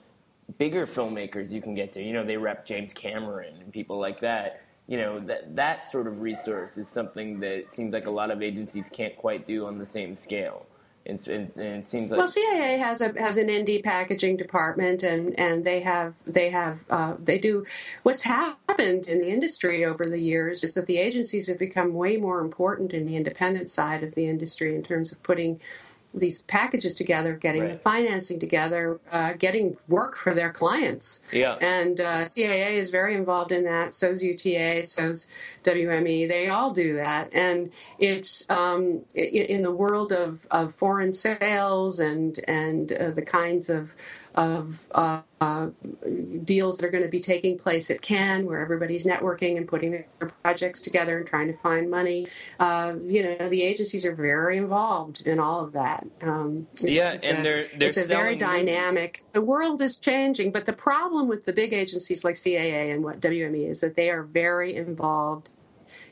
bigger 0.59 0.87
filmmakers 0.87 1.51
you 1.51 1.61
can 1.61 1.75
get 1.75 1.93
to, 1.93 2.03
you 2.03 2.13
know, 2.13 2.25
they 2.25 2.37
rep 2.37 2.65
James 2.65 2.93
Cameron 2.93 3.55
and 3.61 3.73
people 3.73 3.99
like 3.99 4.21
that. 4.21 4.63
You 4.87 4.97
know, 4.97 5.21
that 5.21 5.55
that 5.55 5.91
sort 5.91 6.07
of 6.07 6.21
resource 6.21 6.77
is 6.79 6.89
something 6.89 7.39
that 7.41 7.73
seems 7.73 7.93
like 7.93 8.07
a 8.07 8.11
lot 8.11 8.31
of 8.31 8.43
agencies 8.43 8.89
can't 8.89 9.17
quite 9.17 9.47
do 9.47 9.67
on 9.67 9.79
the 9.79 9.87
same 9.87 10.17
scale. 10.17 10.67
And, 11.07 11.27
and, 11.29 11.57
it 11.57 11.87
seems 11.87 12.11
like 12.11 12.19
well, 12.19 12.29
CAA 12.29 12.79
has 12.79 13.01
a 13.01 13.19
has 13.19 13.39
an 13.39 13.49
indie 13.49 13.83
packaging 13.83 14.37
department, 14.37 15.03
and, 15.03 15.37
and 15.39 15.65
they 15.65 15.81
have 15.81 16.15
they 16.27 16.51
have 16.51 16.81
uh, 16.91 17.17
they 17.19 17.39
do. 17.39 17.65
What's 18.03 18.23
happened 18.23 19.09
in 19.09 19.21
the 19.21 19.29
industry 19.29 19.85
over 19.85 20.05
the 20.05 20.21
years 20.21 20.63
is 20.63 20.75
that 20.75 20.87
the 20.87 20.99
agencies 20.99 21.49
have 21.49 21.59
become 21.59 21.95
way 21.95 22.19
more 22.19 22.41
important 22.41 22.93
in 22.93 23.07
the 23.07 23.17
independent 23.17 23.71
side 23.71 24.03
of 24.03 24.15
the 24.15 24.29
industry 24.29 24.75
in 24.75 24.83
terms 24.83 25.11
of 25.11 25.23
putting 25.23 25.61
these 26.13 26.43
packages 26.43 26.95
together, 26.95 27.35
getting 27.35 27.63
right. 27.63 27.73
the 27.73 27.79
financing 27.79 28.41
together, 28.41 29.01
uh, 29.11 29.35
getting 29.35 29.77
work 29.89 30.17
for 30.17 30.35
their 30.35 30.53
clients. 30.53 31.23
Yeah. 31.33 31.55
And 31.55 32.01
uh, 32.01 32.25
CAA 32.25 32.77
is 32.77 32.91
very 32.91 33.15
involved 33.15 33.53
in 33.53 33.65
that. 33.65 33.95
So's 33.95 34.23
UTA, 34.23 34.85
so's 34.87 35.29
WME. 35.65 36.29
They 36.29 36.49
all 36.49 36.73
do 36.73 36.97
that. 36.97 37.33
And 37.33 37.71
it's 37.99 38.49
um, 38.51 39.05
in 39.15 39.63
the 39.63 39.73
world 39.73 40.13
of, 40.13 40.47
of 40.51 40.75
foreign 40.75 41.13
sales 41.13 42.01
and 42.01 42.39
and 42.47 42.93
uh, 42.93 43.11
the 43.11 43.23
kinds 43.23 43.71
of 43.71 43.95
of 44.35 44.87
uh, 44.93 45.23
uh, 45.41 45.71
deals 46.45 46.79
that 46.79 46.87
are 46.87 46.91
going 46.91 47.03
to 47.03 47.11
be 47.11 47.21
taking 47.21 47.59
place 47.59 47.91
at 47.91 48.01
Cannes, 48.01 48.45
where 48.45 48.61
everybody's 48.61 49.07
networking 49.07 49.57
and 49.57 49.67
putting 49.67 49.91
their 49.91 50.07
projects 50.43 50.81
together 50.81 51.19
and 51.19 51.27
trying 51.27 51.49
to 51.49 51.57
find 51.59 51.91
money. 51.91 52.27
Uh, 52.59 52.95
you 53.05 53.23
know, 53.23 53.49
the 53.49 53.63
agencies 53.63 54.05
are 54.05 54.15
very 54.15 54.59
involved 54.59 55.23
in 55.27 55.39
all 55.39 55.65
of 55.65 55.73
that. 55.73 56.07
Um, 56.23 56.69
it's, 56.75 56.85
yeah, 56.85 57.13
it's 57.13 57.27
and 57.27 57.39
a, 57.39 57.43
they're, 57.43 57.67
they're 57.77 57.89
it's 57.89 57.97
a 57.97 58.05
very 58.05 58.37
dynamic. 58.37 59.25
The 59.33 59.43
world 59.43 59.83
is 59.83 59.99
changing, 59.99 60.53
but 60.53 60.67
the 60.67 60.73
problem 60.73 61.29
with 61.29 61.45
the 61.45 61.53
big 61.53 61.73
agencies 61.73 62.25
like 62.25 62.37
CAA 62.37 62.95
and 62.95 63.03
what 63.03 63.21
WME 63.21 63.69
is 63.69 63.81
that 63.81 63.97
they 63.97 64.11
are 64.11 64.23
very 64.23 64.77
involved 64.77 65.49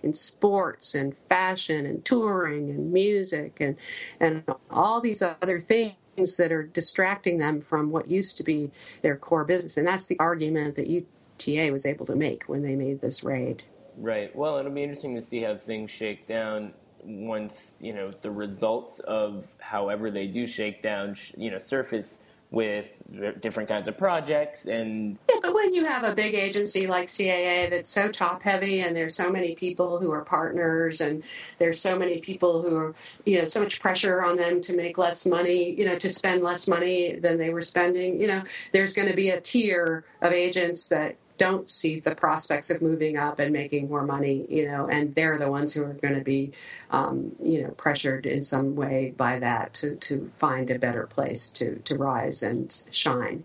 in 0.02 0.12
sports 0.12 0.94
and 0.94 1.16
fashion 1.28 1.86
and 1.86 2.04
touring 2.04 2.70
and 2.70 2.92
music 2.92 3.58
and 3.60 3.76
and 4.18 4.42
all 4.70 5.00
these 5.00 5.22
other 5.22 5.60
things 5.60 5.94
things 6.18 6.36
that 6.36 6.50
are 6.50 6.64
distracting 6.64 7.38
them 7.38 7.60
from 7.60 7.90
what 7.90 8.08
used 8.08 8.36
to 8.36 8.42
be 8.42 8.70
their 9.02 9.16
core 9.16 9.44
business. 9.44 9.76
And 9.76 9.86
that's 9.86 10.06
the 10.06 10.18
argument 10.18 10.74
that 10.76 10.88
UTA 10.88 11.70
was 11.72 11.86
able 11.86 12.06
to 12.06 12.16
make 12.16 12.44
when 12.48 12.62
they 12.62 12.74
made 12.74 13.00
this 13.00 13.22
raid. 13.22 13.62
Right. 13.96 14.34
Well, 14.34 14.58
it'll 14.58 14.72
be 14.72 14.82
interesting 14.82 15.14
to 15.14 15.22
see 15.22 15.40
how 15.42 15.56
things 15.56 15.90
shake 15.90 16.26
down 16.26 16.72
once 17.04 17.76
you 17.80 17.94
know 17.94 18.08
the 18.08 18.30
results 18.30 18.98
of 19.00 19.46
however 19.58 20.10
they 20.10 20.26
do 20.26 20.46
shake 20.46 20.82
down, 20.82 21.14
you 21.36 21.50
know, 21.50 21.58
surface 21.58 22.20
with 22.50 23.02
different 23.40 23.68
kinds 23.68 23.88
of 23.88 23.98
projects 23.98 24.64
and 24.64 25.18
yeah 25.28 25.36
but 25.42 25.54
when 25.54 25.74
you 25.74 25.84
have 25.84 26.02
a 26.02 26.14
big 26.14 26.34
agency 26.34 26.86
like 26.86 27.06
caa 27.06 27.68
that's 27.68 27.90
so 27.90 28.10
top 28.10 28.42
heavy 28.42 28.80
and 28.80 28.96
there's 28.96 29.14
so 29.14 29.30
many 29.30 29.54
people 29.54 29.98
who 29.98 30.10
are 30.10 30.24
partners 30.24 31.02
and 31.02 31.22
there's 31.58 31.78
so 31.78 31.98
many 31.98 32.18
people 32.20 32.62
who 32.62 32.74
are 32.74 32.94
you 33.26 33.38
know 33.38 33.44
so 33.44 33.60
much 33.60 33.80
pressure 33.80 34.22
on 34.22 34.34
them 34.36 34.62
to 34.62 34.74
make 34.74 34.96
less 34.96 35.26
money 35.26 35.72
you 35.72 35.84
know 35.84 35.98
to 35.98 36.08
spend 36.08 36.42
less 36.42 36.66
money 36.66 37.16
than 37.16 37.36
they 37.36 37.50
were 37.50 37.60
spending 37.60 38.18
you 38.18 38.26
know 38.26 38.42
there's 38.72 38.94
going 38.94 39.08
to 39.08 39.16
be 39.16 39.28
a 39.28 39.40
tier 39.40 40.04
of 40.22 40.32
agents 40.32 40.88
that 40.88 41.16
don't 41.38 41.70
see 41.70 42.00
the 42.00 42.14
prospects 42.14 42.70
of 42.70 42.82
moving 42.82 43.16
up 43.16 43.38
and 43.38 43.52
making 43.52 43.88
more 43.88 44.04
money, 44.04 44.44
you 44.48 44.66
know, 44.66 44.88
and 44.88 45.14
they're 45.14 45.38
the 45.38 45.50
ones 45.50 45.72
who 45.72 45.82
are 45.84 45.94
going 45.94 46.14
to 46.14 46.20
be, 46.20 46.52
um, 46.90 47.32
you 47.42 47.62
know, 47.62 47.70
pressured 47.70 48.26
in 48.26 48.44
some 48.44 48.76
way 48.76 49.14
by 49.16 49.38
that 49.38 49.72
to, 49.74 49.96
to 49.96 50.30
find 50.36 50.70
a 50.70 50.78
better 50.78 51.06
place 51.06 51.50
to, 51.52 51.76
to 51.80 51.96
rise 51.96 52.42
and 52.42 52.82
shine. 52.90 53.44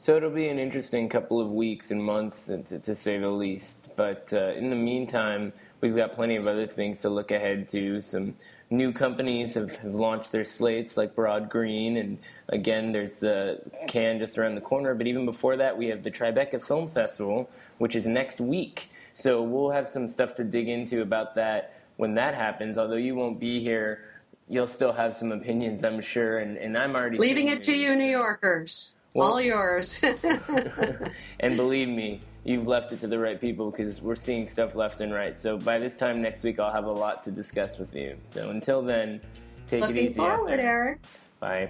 So 0.00 0.16
it'll 0.16 0.30
be 0.30 0.48
an 0.48 0.58
interesting 0.58 1.08
couple 1.08 1.40
of 1.40 1.50
weeks 1.50 1.90
and 1.90 2.02
months, 2.02 2.46
to, 2.46 2.62
to 2.62 2.94
say 2.94 3.18
the 3.18 3.30
least. 3.30 3.88
But 3.96 4.32
uh, 4.32 4.52
in 4.52 4.68
the 4.70 4.76
meantime, 4.76 5.52
we've 5.80 5.96
got 5.96 6.12
plenty 6.12 6.36
of 6.36 6.46
other 6.46 6.66
things 6.66 7.00
to 7.02 7.08
look 7.08 7.30
ahead 7.30 7.68
to. 7.68 8.00
Some 8.00 8.34
new 8.70 8.92
companies 8.92 9.54
have, 9.54 9.74
have 9.76 9.94
launched 9.94 10.32
their 10.32 10.44
slates 10.44 10.96
like 10.96 11.14
Broad 11.14 11.48
Green, 11.48 11.96
and 11.96 12.18
again, 12.48 12.92
there's 12.92 13.20
the 13.20 13.60
Cannes 13.86 14.18
just 14.18 14.38
around 14.38 14.54
the 14.54 14.60
corner. 14.60 14.94
But 14.94 15.06
even 15.06 15.24
before 15.24 15.56
that, 15.56 15.76
we 15.76 15.86
have 15.86 16.02
the 16.02 16.10
Tribeca 16.10 16.62
Film 16.62 16.86
Festival, 16.86 17.48
which 17.78 17.96
is 17.96 18.06
next 18.06 18.40
week. 18.40 18.90
So 19.14 19.42
we'll 19.42 19.70
have 19.70 19.88
some 19.88 20.06
stuff 20.06 20.34
to 20.36 20.44
dig 20.44 20.68
into 20.68 21.02
about 21.02 21.34
that 21.36 21.74
when 21.96 22.14
that 22.14 22.34
happens. 22.34 22.78
Although 22.78 22.96
you 22.96 23.14
won't 23.14 23.40
be 23.40 23.60
here, 23.60 24.04
you'll 24.48 24.66
still 24.66 24.92
have 24.92 25.16
some 25.16 25.32
opinions, 25.32 25.84
I'm 25.84 26.00
sure. 26.00 26.38
And, 26.38 26.56
and 26.56 26.76
I'm 26.76 26.94
already 26.94 27.18
leaving 27.18 27.48
it 27.48 27.62
to 27.64 27.74
you, 27.74 27.96
New 27.96 28.04
Yorkers. 28.04 28.94
Well, 29.14 29.32
All 29.32 29.40
yours. 29.40 30.04
and 31.40 31.56
believe 31.56 31.88
me, 31.88 32.20
you've 32.48 32.66
left 32.66 32.92
it 32.92 33.00
to 33.02 33.06
the 33.06 33.18
right 33.18 33.38
people 33.38 33.70
because 33.70 34.00
we're 34.00 34.16
seeing 34.16 34.46
stuff 34.46 34.74
left 34.74 35.02
and 35.02 35.12
right. 35.12 35.36
So 35.36 35.58
by 35.58 35.78
this 35.78 35.98
time 35.98 36.22
next 36.22 36.42
week, 36.42 36.58
I'll 36.58 36.72
have 36.72 36.86
a 36.86 36.90
lot 36.90 37.22
to 37.24 37.30
discuss 37.30 37.78
with 37.78 37.94
you. 37.94 38.16
So 38.30 38.48
until 38.48 38.80
then, 38.80 39.20
take 39.68 39.82
Looking 39.82 39.96
it 39.98 40.00
easy. 40.04 40.20
Looking 40.20 40.36
Forward, 40.36 40.52
out 40.52 40.56
there. 40.56 40.88
Eric. 40.88 41.00
Bye. 41.40 41.68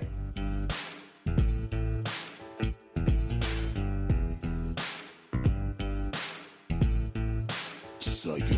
Psycho. 7.98 8.57